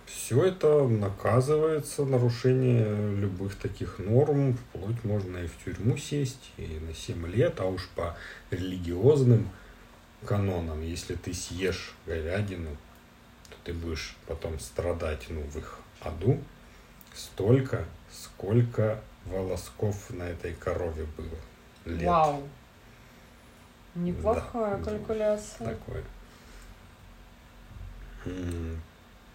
Все 0.06 0.44
это 0.44 0.86
наказывается, 0.88 2.04
нарушение 2.04 3.16
любых 3.16 3.56
таких 3.56 3.98
норм, 3.98 4.58
вплоть 4.58 5.04
можно 5.06 5.38
и 5.38 5.48
в 5.48 5.64
тюрьму 5.64 5.96
сесть, 5.98 6.52
и 6.58 6.80
на 6.86 6.94
7 6.94 7.26
лет, 7.28 7.60
а 7.60 7.66
уж 7.66 7.88
по 7.96 8.18
религиозным 8.52 9.50
канонам, 10.28 10.82
если 10.82 11.16
ты 11.16 11.34
съешь 11.34 11.94
говядину, 12.06 12.76
то 13.50 13.56
ты 13.64 13.74
будешь 13.74 14.16
потом 14.28 14.60
страдать 14.60 15.26
ну, 15.30 15.42
в 15.42 15.58
их 15.58 15.80
аду 16.02 16.40
столько, 17.14 17.86
сколько 18.12 19.02
волосков 19.26 20.10
на 20.10 20.24
этой 20.24 20.54
корове 20.54 21.06
было 21.18 21.96
лет. 21.96 22.08
Вау! 22.08 22.44
Неплохая 23.96 24.78
да, 24.78 24.84
калькуляция. 24.84 25.70
Такое. 25.70 26.04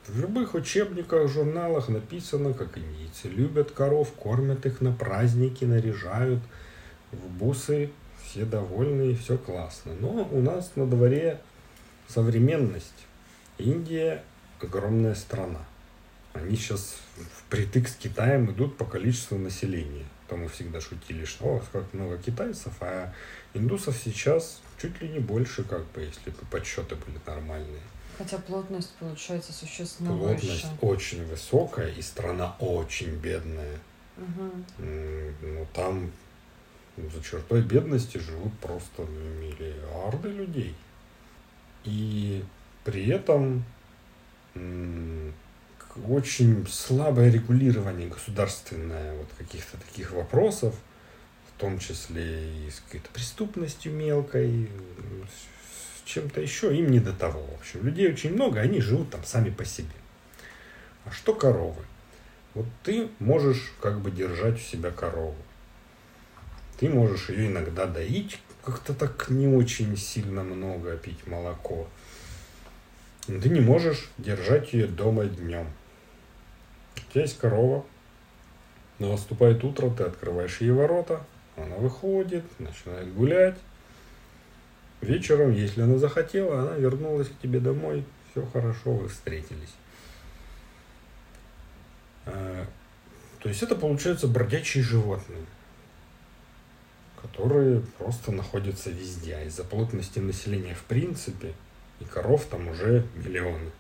В 0.07 0.21
любых 0.21 0.55
учебниках, 0.55 1.29
журналах 1.29 1.89
написано, 1.89 2.53
как 2.55 2.77
индийцы 2.77 3.29
любят 3.29 3.71
коров, 3.71 4.13
кормят 4.13 4.67
их 4.67 4.81
на 4.81 4.93
праздники, 4.93 5.65
наряжают 5.65 6.41
в 7.13 7.29
бусы, 7.39 7.91
все 8.33 8.45
довольны 8.45 9.15
все 9.15 9.37
классно. 9.37 9.93
Но 10.01 10.27
у 10.31 10.41
нас 10.41 10.73
на 10.77 10.87
дворе 10.87 11.41
современность. 12.09 13.07
Индия 13.59 14.23
огромная 14.61 15.15
страна. 15.15 15.61
Они 16.33 16.57
сейчас 16.57 16.97
впритык 17.37 17.89
с 17.89 17.95
Китаем 17.95 18.51
идут 18.51 18.79
по 18.79 18.87
количеству 18.87 19.37
населения. 19.37 20.07
То 20.29 20.37
мы 20.37 20.49
всегда 20.49 20.81
шутили, 20.81 21.27
что 21.27 21.45
о, 21.45 21.63
как 21.73 21.93
много 21.93 22.17
китайцев, 22.17 22.73
а 22.81 23.13
индусов 23.53 24.01
сейчас 24.03 24.63
чуть 24.81 25.03
ли 25.03 25.09
не 25.09 25.19
больше, 25.19 25.63
как 25.63 25.85
бы, 25.93 26.01
если 26.01 26.31
бы 26.31 26.39
подсчеты 26.51 26.95
были 26.95 27.19
нормальные. 27.27 27.83
Хотя 28.17 28.39
плотность 28.39 28.95
получается 28.99 29.53
существенно 29.53 30.17
плотность 30.17 30.65
выше. 30.65 30.69
очень 30.81 31.27
высокая 31.27 31.91
и 31.91 32.01
страна 32.01 32.57
очень 32.61 33.15
бедная. 33.17 33.79
Угу. 34.17 34.85
Ну 35.43 35.67
там 35.75 36.11
за 36.97 37.23
чертой 37.23 37.63
бедности 37.63 38.19
живут 38.19 38.53
просто 38.59 39.05
миллиарды 39.05 40.29
людей. 40.29 40.75
И 41.85 42.45
при 42.85 43.09
этом 43.09 43.65
очень 46.07 46.67
слабое 46.67 47.31
регулирование 47.31 48.09
государственное 48.09 49.17
вот 49.17 49.29
каких-то 49.39 49.79
таких 49.79 50.13
вопросов, 50.13 50.75
в 51.49 51.61
том 51.61 51.79
числе 51.79 52.67
и 52.67 52.71
с 52.71 52.81
какой-то 52.81 53.09
преступностью 53.11 53.93
мелкой, 53.93 54.69
с 55.29 56.09
чем-то 56.09 56.41
еще, 56.41 56.77
им 56.77 56.91
не 56.91 57.01
до 57.01 57.13
того. 57.13 57.43
В 57.43 57.61
общем, 57.61 57.85
людей 57.85 58.11
очень 58.11 58.35
много, 58.35 58.61
они 58.61 58.81
живут 58.81 59.11
там 59.11 59.25
сами 59.25 59.51
по 59.51 59.65
себе. 59.65 59.89
А 61.05 61.11
что 61.11 61.35
коровы? 61.35 61.83
Вот 62.55 62.67
ты 62.83 63.09
можешь 63.19 63.73
как 63.81 64.01
бы 64.01 64.11
держать 64.11 64.57
у 64.57 64.63
себя 64.63 64.91
корову. 64.91 65.37
Ты 66.83 66.89
можешь 66.89 67.29
ее 67.29 67.47
иногда 67.47 67.87
доить, 67.87 68.41
как-то 68.65 68.93
так 68.93 69.31
не 69.31 69.47
очень 69.47 69.97
сильно 69.97 70.43
много 70.43 70.97
пить 70.97 71.29
молоко. 71.29 71.87
Ты 73.29 73.49
не 73.51 73.61
можешь 73.61 74.11
держать 74.19 74.73
ее 74.73 74.89
дома 74.89 75.27
днем. 75.27 75.69
У 76.97 77.13
тебя 77.13 77.23
есть 77.23 77.39
корова, 77.39 77.87
но 78.99 79.13
наступает 79.13 79.63
утро, 79.63 79.91
ты 79.91 80.03
открываешь 80.03 80.61
ей 80.61 80.73
ворота, 80.73 81.25
она 81.57 81.77
выходит, 81.77 82.43
начинает 82.59 83.15
гулять. 83.15 83.59
Вечером, 85.03 85.53
если 85.53 85.83
она 85.83 85.99
захотела, 85.99 86.63
она 86.63 86.75
вернулась 86.75 87.29
к 87.29 87.39
тебе 87.41 87.61
домой, 87.61 88.05
все 88.33 88.45
хорошо, 88.45 88.95
вы 88.95 89.09
встретились. 89.09 89.77
А, 92.27 92.67
то 93.39 93.49
есть 93.49 93.63
это 93.63 93.77
получается 93.77 94.27
бродячие 94.27 94.83
животные, 94.83 95.47
которые 97.23 97.81
просто 97.99 98.33
находятся 98.33 98.91
везде. 98.91 99.37
А 99.37 99.45
из-за 99.45 99.65
плотности 99.65 100.19
населения 100.19 100.75
в 100.75 100.83
принципе, 100.83 101.55
и 102.01 102.05
коров 102.05 102.45
там 102.47 102.69
уже 102.69 103.07
миллионы. 103.15 103.71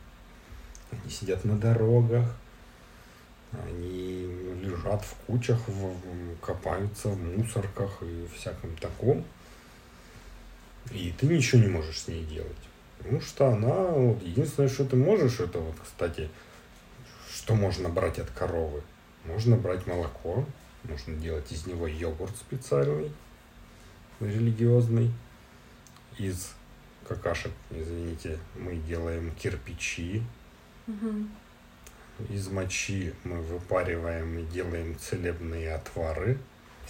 Они 0.90 1.11
сидят 1.11 1.44
на 1.44 1.57
дорогах, 1.57 2.35
они 3.52 4.28
лежат 4.62 5.05
в 5.05 5.14
кучах, 5.26 5.59
в, 5.66 6.37
копаются 6.40 7.09
в 7.09 7.38
мусорках 7.38 8.02
и 8.02 8.26
всяком 8.37 8.76
таком. 8.76 9.24
И 10.90 11.12
ты 11.18 11.26
ничего 11.26 11.62
не 11.62 11.68
можешь 11.68 12.00
с 12.00 12.09
ней 12.09 12.24
делать. 12.24 12.50
Потому 12.98 13.20
что 13.20 13.48
она, 13.48 13.88
вот, 13.88 14.22
единственное, 14.22 14.68
что 14.68 14.85
ты 14.85 14.96
можешь, 14.96 15.40
это 15.40 15.59
вот, 15.59 15.74
кстати, 15.83 16.28
что 17.33 17.55
можно 17.55 17.88
брать 17.88 18.18
от 18.18 18.31
коровы? 18.31 18.83
Можно 19.24 19.57
брать 19.57 19.87
молоко, 19.87 20.44
можно 20.85 21.14
делать 21.16 21.50
из 21.52 21.66
него 21.66 21.87
йогурт 21.87 22.37
специальный, 22.37 23.12
религиозный. 24.24 25.11
Из 26.18 26.52
какашек, 27.08 27.52
извините, 27.70 28.38
мы 28.54 28.76
делаем 28.76 29.32
кирпичи. 29.35 30.22
Угу. 30.87 31.26
Из 32.30 32.48
мочи 32.48 33.14
мы 33.24 33.40
выпариваем 33.40 34.38
и 34.38 34.42
делаем 34.44 34.98
целебные 34.98 35.74
отвары. 35.74 36.38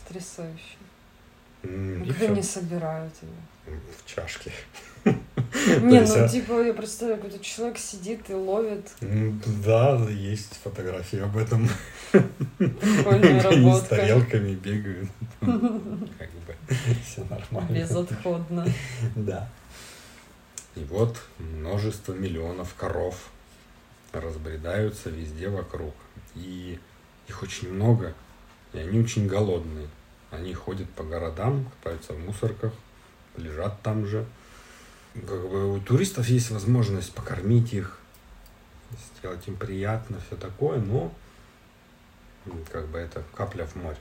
Потрясающе. 0.02 0.76
Как 1.62 2.22
они 2.22 2.42
собирают 2.42 3.14
его? 3.22 3.78
В 3.98 4.06
чашке. 4.06 4.52
Не, 5.82 6.00
ну 6.00 6.24
а 6.24 6.28
типа 6.28 6.62
я 6.62 6.72
представляю, 6.72 7.20
какой-то 7.20 7.44
человек 7.44 7.78
сидит 7.78 8.30
и 8.30 8.34
ловит. 8.34 8.90
Да, 9.64 9.98
есть 10.08 10.58
фотографии 10.62 11.18
об 11.18 11.36
этом. 11.36 11.68
Они 12.12 13.72
с 13.72 13.80
тарелками 13.82 14.54
бегают. 14.54 15.10
Как 15.40 15.50
бы 16.30 16.56
все 17.04 17.24
нормально. 17.28 17.78
Безотходно. 17.78 18.66
Да. 19.14 19.48
И 20.74 20.84
вот 20.84 21.20
множество 21.38 22.14
миллионов 22.14 22.74
коров 22.74 23.30
разбредаются 24.12 25.10
везде 25.10 25.48
вокруг. 25.48 25.94
И 26.34 26.78
их 27.28 27.42
очень 27.42 27.72
много, 27.72 28.14
и 28.72 28.78
они 28.78 29.00
очень 29.00 29.26
голодные. 29.26 29.88
Они 30.30 30.54
ходят 30.54 30.88
по 30.90 31.02
городам, 31.02 31.66
копаются 31.66 32.14
в 32.14 32.18
мусорках, 32.24 32.72
лежат 33.36 33.82
там 33.82 34.06
же. 34.06 34.24
Как 35.14 35.48
бы 35.48 35.74
у 35.74 35.80
туристов 35.80 36.28
есть 36.28 36.50
возможность 36.50 37.12
покормить 37.14 37.74
их, 37.74 37.98
сделать 39.18 39.46
им 39.46 39.56
приятно, 39.56 40.18
все 40.26 40.36
такое, 40.36 40.78
но 40.78 41.12
как 42.70 42.88
бы 42.88 42.98
это 42.98 43.22
капля 43.34 43.66
в 43.66 43.76
море. 43.76 43.98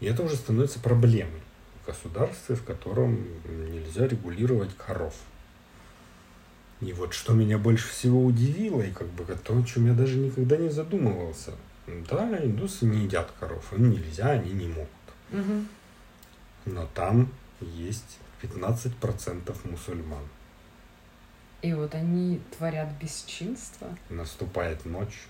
И 0.00 0.06
это 0.06 0.22
уже 0.22 0.36
становится 0.36 0.80
проблемой 0.80 1.40
в 1.82 1.86
государстве, 1.86 2.56
в 2.56 2.64
котором 2.64 3.24
нельзя 3.72 4.06
регулировать 4.06 4.76
коров. 4.76 5.14
И 6.80 6.92
вот 6.92 7.14
что 7.14 7.32
меня 7.32 7.58
больше 7.58 7.88
всего 7.88 8.24
удивило, 8.24 8.82
и 8.82 8.90
как 8.90 9.06
бы 9.08 9.24
то, 9.24 9.56
о 9.56 9.62
чем 9.62 9.86
я 9.86 9.94
даже 9.94 10.16
никогда 10.16 10.56
не 10.56 10.68
задумывался. 10.68 11.52
Да, 11.86 12.44
индусы 12.44 12.86
не 12.86 13.04
едят 13.04 13.32
коров, 13.38 13.72
им 13.72 13.90
нельзя, 13.90 14.30
они 14.30 14.52
не 14.52 14.66
могут. 14.66 14.88
Угу. 15.32 15.64
Но 16.66 16.88
там 16.94 17.32
есть 17.60 18.18
15% 18.42 19.70
мусульман. 19.70 20.24
И 21.62 21.72
вот 21.74 21.94
они 21.94 22.40
творят 22.56 22.88
бесчинство. 23.00 23.96
Наступает 24.10 24.84
ночь. 24.84 25.26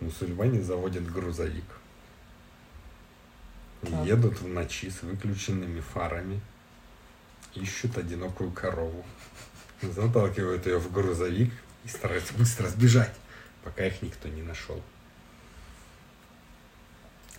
Мусульмане 0.00 0.62
заводят 0.62 1.10
грузовик. 1.12 1.64
Едут 4.04 4.40
в 4.40 4.48
ночи 4.48 4.88
с 4.88 5.02
выключенными 5.02 5.80
фарами 5.80 6.40
ищут 7.54 7.98
одинокую 7.98 8.50
корову, 8.50 9.04
заталкивают 9.82 10.66
ее 10.66 10.78
в 10.78 10.90
грузовик 10.92 11.52
и 11.84 11.88
стараются 11.88 12.32
быстро 12.34 12.68
сбежать, 12.68 13.14
пока 13.62 13.86
их 13.86 14.00
никто 14.02 14.28
не 14.28 14.42
нашел. 14.42 14.80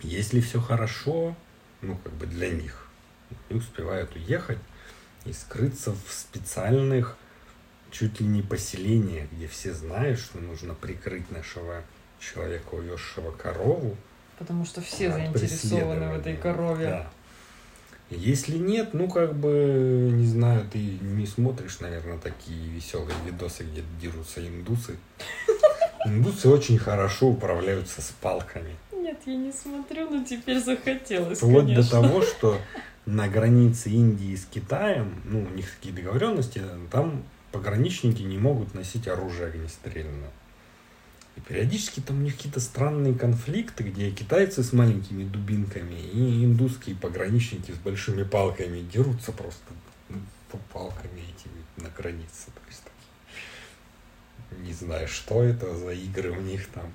Если 0.02 0.41
все 0.41 0.60
хорошо, 0.60 1.36
ну 1.82 1.98
как 1.98 2.13
бы 2.13 2.28
для 2.28 2.50
них, 2.50 2.88
они 3.50 3.60
успевают 3.60 4.15
уехать 4.15 4.60
и 5.26 5.34
скрыться 5.34 5.91
в 5.91 6.12
специальных 6.12 7.17
чуть 7.91 8.19
ли 8.19 8.26
не 8.26 8.41
поселениях, 8.41 9.32
где 9.32 9.48
все 9.48 9.74
знают, 9.74 10.19
что 10.19 10.39
нужно 10.39 10.74
прикрыть 10.74 11.30
нашего 11.32 11.84
человека, 12.19 12.74
увезшего 12.74 13.32
корову. 13.32 13.96
Потому 14.39 14.65
что 14.65 14.82
все 14.82 15.12
заинтересованы 15.12 16.10
в 16.10 16.19
этой 16.19 16.36
корове. 16.36 16.86
Да. 16.86 17.08
Если 18.10 18.58
нет, 18.58 18.93
ну 18.93 19.10
как 19.10 19.36
бы, 19.36 20.10
не 20.12 20.26
знаю, 20.26 20.67
ты 20.72 20.80
не 20.80 21.26
смотришь, 21.26 21.80
наверное, 21.80 22.17
такие 22.17 22.69
веселые 22.69 23.15
видосы, 23.26 23.63
где 23.63 23.84
дерутся 24.02 24.46
индусы. 24.46 24.98
Индусы 26.06 26.50
очень 26.50 26.78
хорошо 26.78 27.30
управляются 27.30 28.02
с 28.02 28.13
палками. 28.22 28.76
Нет, 28.91 29.19
я 29.26 29.36
не 29.36 29.52
смотрю, 29.52 30.10
но 30.10 30.24
теперь 30.24 30.60
захотелось, 30.60 31.38
Вплоть 31.38 31.65
конечно. 31.65 31.84
до 31.84 31.89
того, 31.89 32.22
что 32.22 32.58
на 33.06 33.28
границе 33.28 33.89
Индии 33.89 34.36
с 34.36 34.46
Китаем, 34.46 35.22
ну, 35.26 35.44
у 35.44 35.50
них 35.50 35.70
такие 35.76 35.94
договоренности, 35.94 36.62
там 36.92 37.24
пограничники 37.52 38.22
не 38.22 38.38
могут 38.38 38.74
носить 38.74 39.08
оружие 39.08 39.48
огнестрельное. 39.48 40.32
И 41.36 41.42
периодически 41.42 42.00
там 42.00 42.20
у 42.20 42.22
них 42.22 42.36
какие-то 42.36 42.60
странные 42.60 43.16
конфликты, 43.16 43.84
где 43.84 44.12
китайцы 44.12 44.63
с 44.63 44.72
маленькими 44.72 45.24
дубинками 45.24 46.00
и 46.00 46.46
индусские 46.46 46.96
пограничники 46.96 47.72
с 47.72 47.78
большими 47.78 48.24
палками 48.24 48.82
дерутся 48.82 49.32
просто 49.32 49.74
ну, 50.10 50.20
палками 50.72 51.22
этими 51.22 51.84
на 51.84 51.89
границе. 51.89 52.52
То 52.54 52.62
есть, 52.68 52.84
не 54.62 54.74
знаю, 54.74 55.08
что 55.08 55.44
это 55.44 55.76
за 55.76 55.92
игры 55.92 56.32
у 56.32 56.42
них 56.42 56.68
там. 56.68 56.92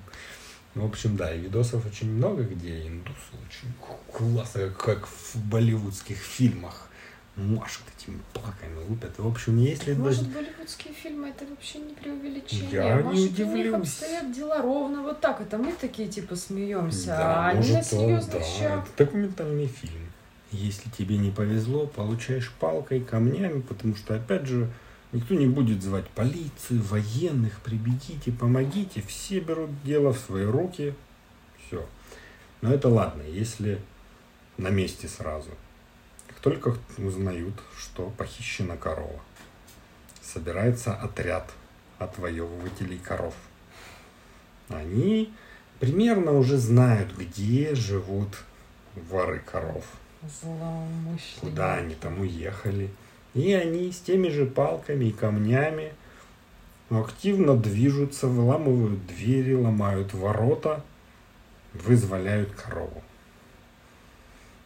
Ну, 0.75 0.85
в 0.85 0.89
общем, 0.89 1.17
да, 1.17 1.33
и 1.33 1.39
видосов 1.39 1.85
очень 1.85 2.11
много, 2.11 2.43
где 2.43 2.87
индусы 2.87 3.33
очень 3.47 3.73
классно, 4.11 4.69
как 4.69 5.07
в 5.07 5.35
болливудских 5.49 6.17
фильмах 6.17 6.89
машут 7.35 7.83
этими 7.97 8.19
плаками, 8.33 8.77
лупят. 8.87 9.17
В 9.17 9.27
общем, 9.27 9.57
если... 9.57 9.93
Может, 9.93 10.31
даже... 10.31 10.35
болливудские 10.35 10.93
фильмы 10.93 11.29
это 11.29 11.45
вообще 11.45 11.79
не 11.79 11.93
преувеличение? 11.93 12.69
Я 12.71 12.95
может, 12.97 13.19
не 13.19 13.27
удивлюсь. 13.27 13.53
у 13.53 13.69
них 13.69 13.73
обстоят 13.75 14.31
дела 14.31 14.61
ровно 14.61 15.01
вот 15.01 15.21
так. 15.21 15.41
Это 15.41 15.57
мы 15.57 15.71
такие 15.73 16.07
типа 16.07 16.35
смеемся, 16.35 17.07
да, 17.07 17.45
а 17.45 17.49
они 17.49 17.71
на 17.71 17.83
серьезных 17.83 18.33
да, 18.33 18.43
щах. 18.43 18.83
Это 18.83 19.05
документальный 19.05 19.67
фильм. 19.67 20.11
Если 20.51 20.89
тебе 20.89 21.17
не 21.17 21.31
повезло, 21.31 21.85
получаешь 21.87 22.51
палкой, 22.59 23.01
камнями, 23.01 23.61
потому 23.61 23.95
что, 23.95 24.15
опять 24.15 24.45
же, 24.47 24.69
никто 25.11 25.35
не 25.35 25.47
будет 25.47 25.81
звать 25.83 26.07
полицию, 26.09 26.81
военных, 26.83 27.59
прибегите, 27.61 28.31
помогите. 28.31 29.01
Все 29.01 29.39
берут 29.39 29.69
дело 29.83 30.13
в 30.13 30.19
свои 30.19 30.45
руки. 30.45 30.93
Все. 31.65 31.85
Но 32.61 32.73
это 32.73 32.89
ладно, 32.89 33.21
если 33.21 33.79
на 34.57 34.69
месте 34.69 35.07
сразу– 35.07 35.51
только 36.41 36.75
узнают, 36.97 37.55
что 37.77 38.09
похищена 38.11 38.77
корова. 38.77 39.19
Собирается 40.21 40.93
отряд 40.93 41.51
отвоевывателей 41.97 42.97
коров. 42.97 43.33
Они 44.69 45.33
примерно 45.79 46.33
уже 46.33 46.57
знают, 46.57 47.15
где 47.17 47.75
живут 47.75 48.43
воры 48.95 49.39
коров. 49.39 49.85
Куда 51.41 51.75
они 51.75 51.95
там 51.95 52.19
уехали. 52.21 52.89
И 53.33 53.53
они 53.53 53.91
с 53.91 53.99
теми 53.99 54.29
же 54.29 54.45
палками 54.45 55.05
и 55.05 55.11
камнями 55.11 55.93
активно 56.89 57.55
движутся, 57.55 58.27
выламывают 58.27 59.05
двери, 59.05 59.53
ломают 59.53 60.13
ворота, 60.13 60.83
вызволяют 61.73 62.51
корову. 62.51 63.03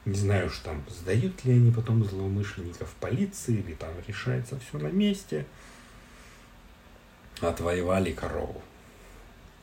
Не 0.06 0.16
знаю, 0.16 0.50
что 0.50 0.66
там, 0.66 0.84
сдают 0.90 1.46
ли 1.46 1.54
они 1.54 1.72
потом 1.72 2.04
злоумышленников 2.04 2.94
полиции, 3.00 3.56
или 3.56 3.74
там 3.74 3.92
решается 4.06 4.60
все 4.60 4.78
на 4.78 4.88
месте. 4.88 5.46
Отвоевали 7.40 8.12
корову. 8.12 8.62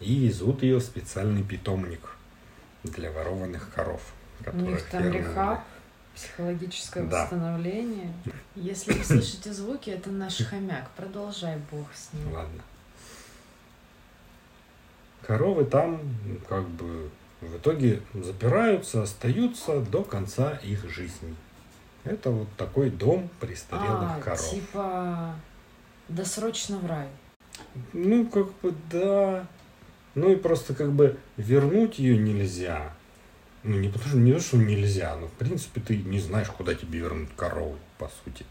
И 0.00 0.26
везут 0.26 0.62
ее 0.62 0.78
в 0.78 0.82
специальный 0.82 1.42
питомник 1.42 2.16
для 2.84 3.12
ворованных 3.12 3.70
коров. 3.74 4.00
У 4.46 4.56
них 4.56 4.82
там 4.84 5.10
рехаб? 5.10 5.60
Психологическое 6.14 7.04
да. 7.04 7.22
восстановление. 7.22 8.12
Если 8.54 8.92
вы 8.92 9.04
слышите 9.04 9.52
звуки, 9.52 9.90
это 9.90 10.10
наш 10.10 10.42
хомяк. 10.42 10.90
Продолжай, 10.96 11.58
Бог 11.70 11.86
с 11.94 12.12
ним. 12.12 12.32
Ладно. 12.32 12.62
Коровы 15.22 15.64
там 15.64 16.00
как 16.48 16.68
бы 16.68 17.10
в 17.40 17.56
итоге 17.56 18.02
запираются, 18.14 19.02
остаются 19.02 19.80
до 19.80 20.02
конца 20.02 20.56
их 20.62 20.88
жизни. 20.90 21.34
Это 22.04 22.30
вот 22.30 22.48
такой 22.56 22.90
дом 22.90 23.28
престарелых 23.40 24.16
а, 24.16 24.20
коров. 24.20 24.50
Типа 24.50 25.34
досрочно 26.08 26.78
в 26.78 26.86
рай. 26.86 27.08
Ну, 27.92 28.26
как 28.26 28.52
бы 28.60 28.74
да. 28.90 29.46
Ну 30.14 30.32
и 30.32 30.36
просто 30.36 30.74
как 30.74 30.92
бы 30.92 31.18
вернуть 31.36 31.98
ее 31.98 32.18
нельзя. 32.18 32.94
Ну, 33.62 33.78
не 33.78 33.88
потому 33.88 34.08
что 34.08 34.18
не 34.18 34.32
то, 34.32 34.40
что 34.40 34.56
нельзя, 34.56 35.14
но 35.16 35.26
в 35.26 35.32
принципе 35.32 35.80
ты 35.80 35.96
не 35.98 36.18
знаешь, 36.18 36.48
куда 36.48 36.74
тебе 36.74 37.00
вернуть 37.00 37.34
корову, 37.36 37.78
по 37.98 38.10
сути. 38.24 38.46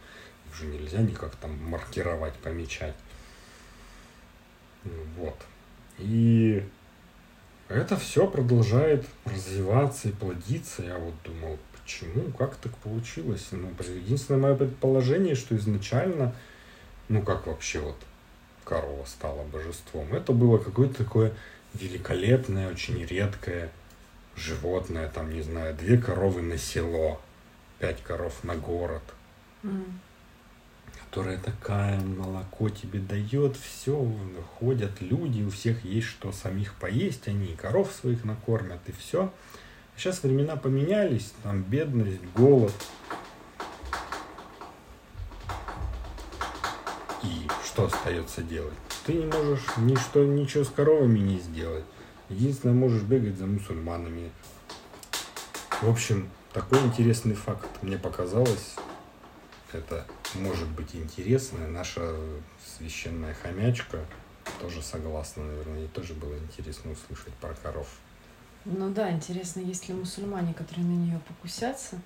Их 0.48 0.56
же 0.56 0.65
нельзя 0.67 1.00
никак 1.00 1.36
там 1.38 1.58
маркировать, 1.63 2.36
помечать. 2.36 2.95
Вот. 5.17 5.36
И 5.98 6.63
это 7.69 7.98
все 7.98 8.28
продолжает 8.28 9.06
развиваться 9.26 10.10
и 10.10 10.12
плодиться. 10.12 10.84
Я 10.84 10.98
вот 10.98 11.15
думал, 11.24 11.58
почему, 11.72 12.32
как 12.32 12.56
так 12.58 12.76
получилось? 12.78 13.48
Ну, 13.52 13.72
единственное 13.80 14.39
мое 14.39 14.56
предположение, 14.56 15.36
что 15.36 15.56
изначально, 15.58 16.36
ну 17.08 17.24
как 17.24 17.48
вообще 17.48 17.80
вот 17.80 17.98
корова 18.63 19.06
стала 19.06 19.43
божеством, 19.43 20.13
это 20.13 20.34
было 20.34 20.60
какое-то 20.60 21.04
такое 21.04 21.34
великолепное, 21.74 22.69
очень 22.69 23.04
редкое 23.06 23.72
животное, 24.39 25.10
там, 25.10 25.32
не 25.32 25.41
знаю, 25.41 25.75
две 25.75 25.97
коровы 25.97 26.41
на 26.41 26.58
село, 26.58 27.21
пять 27.80 28.02
коров 28.04 28.43
на 28.43 28.56
город, 28.56 29.04
mm. 29.63 29.91
которая 31.06 31.38
такая 31.38 31.99
молоко 31.99 32.69
тебе 32.69 32.99
дает, 32.99 33.56
все, 33.58 34.12
ходят 34.60 35.02
люди, 35.02 35.43
у 35.43 35.49
всех 35.49 35.84
есть 35.86 36.08
что 36.08 36.32
самих 36.32 36.75
поесть, 36.75 37.28
они 37.28 37.47
и 37.47 37.56
коров 37.56 37.91
своих 37.91 38.23
накормят, 38.23 38.82
и 38.88 38.91
все. 38.91 39.32
Сейчас 39.95 40.23
времена 40.23 40.56
поменялись, 40.56 41.34
там 41.43 41.62
бедность, 41.62 42.23
голод. 42.34 42.73
И 47.21 47.49
что 47.65 47.86
остается 47.86 48.41
делать? 48.41 48.73
Ты 49.06 49.13
не 49.13 49.25
можешь 49.25 49.65
ничто, 49.78 50.23
ничего 50.23 50.63
с 50.63 50.69
коровами 50.69 51.19
не 51.19 51.39
сделать. 51.39 51.84
Единственное, 52.30 52.76
можешь 52.76 53.04
бегать 53.04 53.38
за 53.38 53.46
мусульманами. 53.48 54.32
В 55.82 55.89
общем, 55.89 56.30
такой 56.54 56.80
интересный 56.86 57.34
факт 57.34 57.68
мне 57.82 57.98
показалось. 57.98 58.76
Это 59.72 60.06
может 60.36 60.68
быть 60.70 60.96
интересно. 60.96 61.68
Наша 61.68 62.15
священная 62.78 63.34
хомячка 63.34 64.00
тоже 64.60 64.82
согласна, 64.82 65.44
наверное. 65.44 65.80
Ей 65.80 65.88
тоже 65.88 66.13
было 66.13 66.38
интересно 66.38 66.92
услышать 66.92 67.34
про 67.36 67.54
коров. 67.56 67.88
Ну 68.65 68.89
да, 68.89 69.12
интересно, 69.12 69.62
есть 69.62 69.88
ли 69.88 69.96
мусульмане, 69.96 70.54
которые 70.54 70.86
на 70.86 70.96
нее 70.96 71.20
покусятся. 71.28 72.00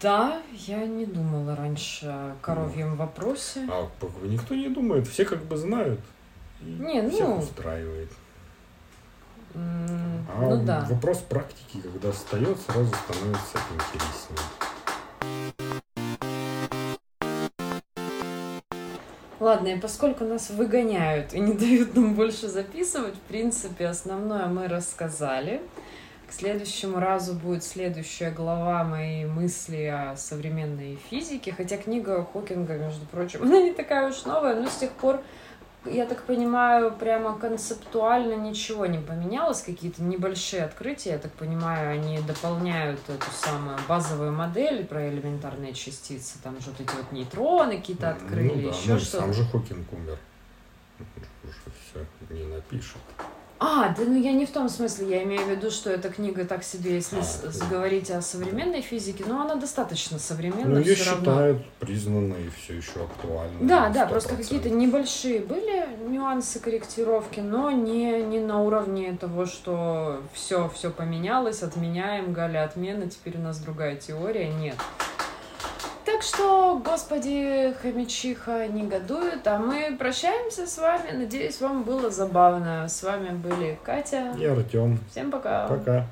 Да, 0.00 0.42
я 0.52 0.86
не 0.86 1.06
думала 1.06 1.56
раньше 1.56 2.06
о 2.06 2.36
коровьем 2.40 2.90
ну, 2.90 2.96
вопросе. 2.96 3.66
А 3.68 3.90
никто 4.22 4.54
не 4.54 4.68
думает, 4.68 5.08
все 5.08 5.24
как 5.24 5.44
бы 5.44 5.56
знают. 5.56 6.00
Не, 6.60 7.02
ну... 7.02 7.10
Всех 7.10 7.38
устраивает. 7.38 8.10
Mm, 9.54 10.24
а 10.28 10.40
ну 10.40 10.64
да. 10.64 10.86
вопрос 10.90 11.18
практики, 11.18 11.80
когда 11.80 12.10
встает, 12.10 12.58
сразу 12.60 12.92
становится 12.92 13.58
интереснее. 13.74 14.40
Ладно, 19.44 19.68
и 19.68 19.78
поскольку 19.78 20.24
нас 20.24 20.48
выгоняют 20.48 21.34
и 21.34 21.38
не 21.38 21.52
дают 21.52 21.94
нам 21.94 22.14
больше 22.14 22.48
записывать, 22.48 23.14
в 23.14 23.20
принципе, 23.20 23.86
основное 23.86 24.46
мы 24.46 24.68
рассказали. 24.68 25.60
К 26.26 26.32
следующему 26.32 26.98
разу 26.98 27.34
будет 27.34 27.62
следующая 27.62 28.30
глава 28.30 28.82
моей 28.82 29.26
мысли 29.26 29.84
о 29.84 30.16
современной 30.16 30.98
физике, 31.10 31.52
хотя 31.52 31.76
книга 31.76 32.26
Хокинга, 32.32 32.78
между 32.78 33.04
прочим, 33.06 33.42
она 33.44 33.60
не 33.60 33.72
такая 33.72 34.08
уж 34.08 34.24
новая, 34.24 34.58
но 34.58 34.66
с 34.66 34.76
тех 34.76 34.90
пор 34.92 35.20
я 35.86 36.06
так 36.06 36.22
понимаю, 36.22 36.92
прямо 36.92 37.38
концептуально 37.38 38.34
ничего 38.34 38.86
не 38.86 38.98
поменялось, 38.98 39.62
какие-то 39.62 40.02
небольшие 40.02 40.64
открытия, 40.64 41.10
я 41.10 41.18
так 41.18 41.32
понимаю, 41.32 41.92
они 41.98 42.18
дополняют 42.20 43.00
эту 43.08 43.30
самую 43.32 43.78
базовую 43.88 44.32
модель 44.32 44.86
про 44.86 45.08
элементарные 45.08 45.74
частицы, 45.74 46.38
там 46.42 46.60
же 46.60 46.70
вот 46.70 46.80
эти 46.80 46.96
вот 46.96 47.12
нейтроны 47.12 47.76
какие-то 47.76 48.10
открыли, 48.10 48.66
ну, 48.66 48.70
да, 48.70 48.76
еще 48.76 48.92
ну, 48.92 48.98
что-то. 48.98 49.18
Сам 49.18 49.32
же 49.32 49.44
Хокинг 49.44 49.92
умер. 49.92 50.18
Уже 51.42 51.54
все 51.90 52.34
не 52.34 52.44
напишет. 52.44 53.00
А, 53.60 53.94
да 53.96 54.02
ну 54.04 54.20
я 54.20 54.32
не 54.32 54.46
в 54.46 54.50
том 54.50 54.68
смысле, 54.68 55.08
я 55.08 55.22
имею 55.22 55.42
в 55.42 55.48
виду, 55.48 55.70
что 55.70 55.90
эта 55.90 56.10
книга 56.10 56.44
так 56.44 56.64
себе, 56.64 56.96
если 56.96 57.18
а, 57.18 57.70
говорить 57.70 58.10
о 58.10 58.20
современной 58.20 58.82
физике, 58.82 59.24
но 59.26 59.42
она 59.42 59.54
достаточно 59.54 60.18
современная. 60.18 60.66
Ну, 60.66 60.80
ее 60.80 60.96
считают 60.96 61.26
равно. 61.26 61.62
признанной 61.78 62.46
и 62.46 62.50
все 62.50 62.76
еще 62.76 63.04
актуальной. 63.04 63.56
Да, 63.60 63.88
да, 63.90 64.06
просто 64.06 64.36
какие-то 64.36 64.70
небольшие 64.70 65.40
были 65.40 65.86
нюансы 66.06 66.58
корректировки, 66.58 67.40
но 67.40 67.70
не, 67.70 68.22
не 68.22 68.40
на 68.40 68.60
уровне 68.60 69.16
того, 69.18 69.46
что 69.46 70.20
все, 70.32 70.68
все 70.74 70.90
поменялось, 70.90 71.62
отменяем, 71.62 72.32
Галя 72.32 72.64
отмена, 72.64 73.08
теперь 73.08 73.38
у 73.38 73.42
нас 73.42 73.58
другая 73.58 73.96
теория, 73.96 74.48
нет. 74.48 74.76
Так 76.14 76.22
что, 76.22 76.80
господи, 76.84 77.74
хомячиха 77.82 78.68
негодует, 78.68 79.44
а 79.48 79.58
мы 79.58 79.96
прощаемся 79.98 80.64
с 80.64 80.78
вами. 80.78 81.10
Надеюсь, 81.10 81.60
вам 81.60 81.82
было 81.82 82.08
забавно. 82.08 82.88
С 82.88 83.02
вами 83.02 83.30
были 83.30 83.76
Катя 83.82 84.32
и 84.38 84.44
Артем. 84.44 85.00
Всем 85.10 85.32
пока. 85.32 85.66
Пока. 85.66 86.06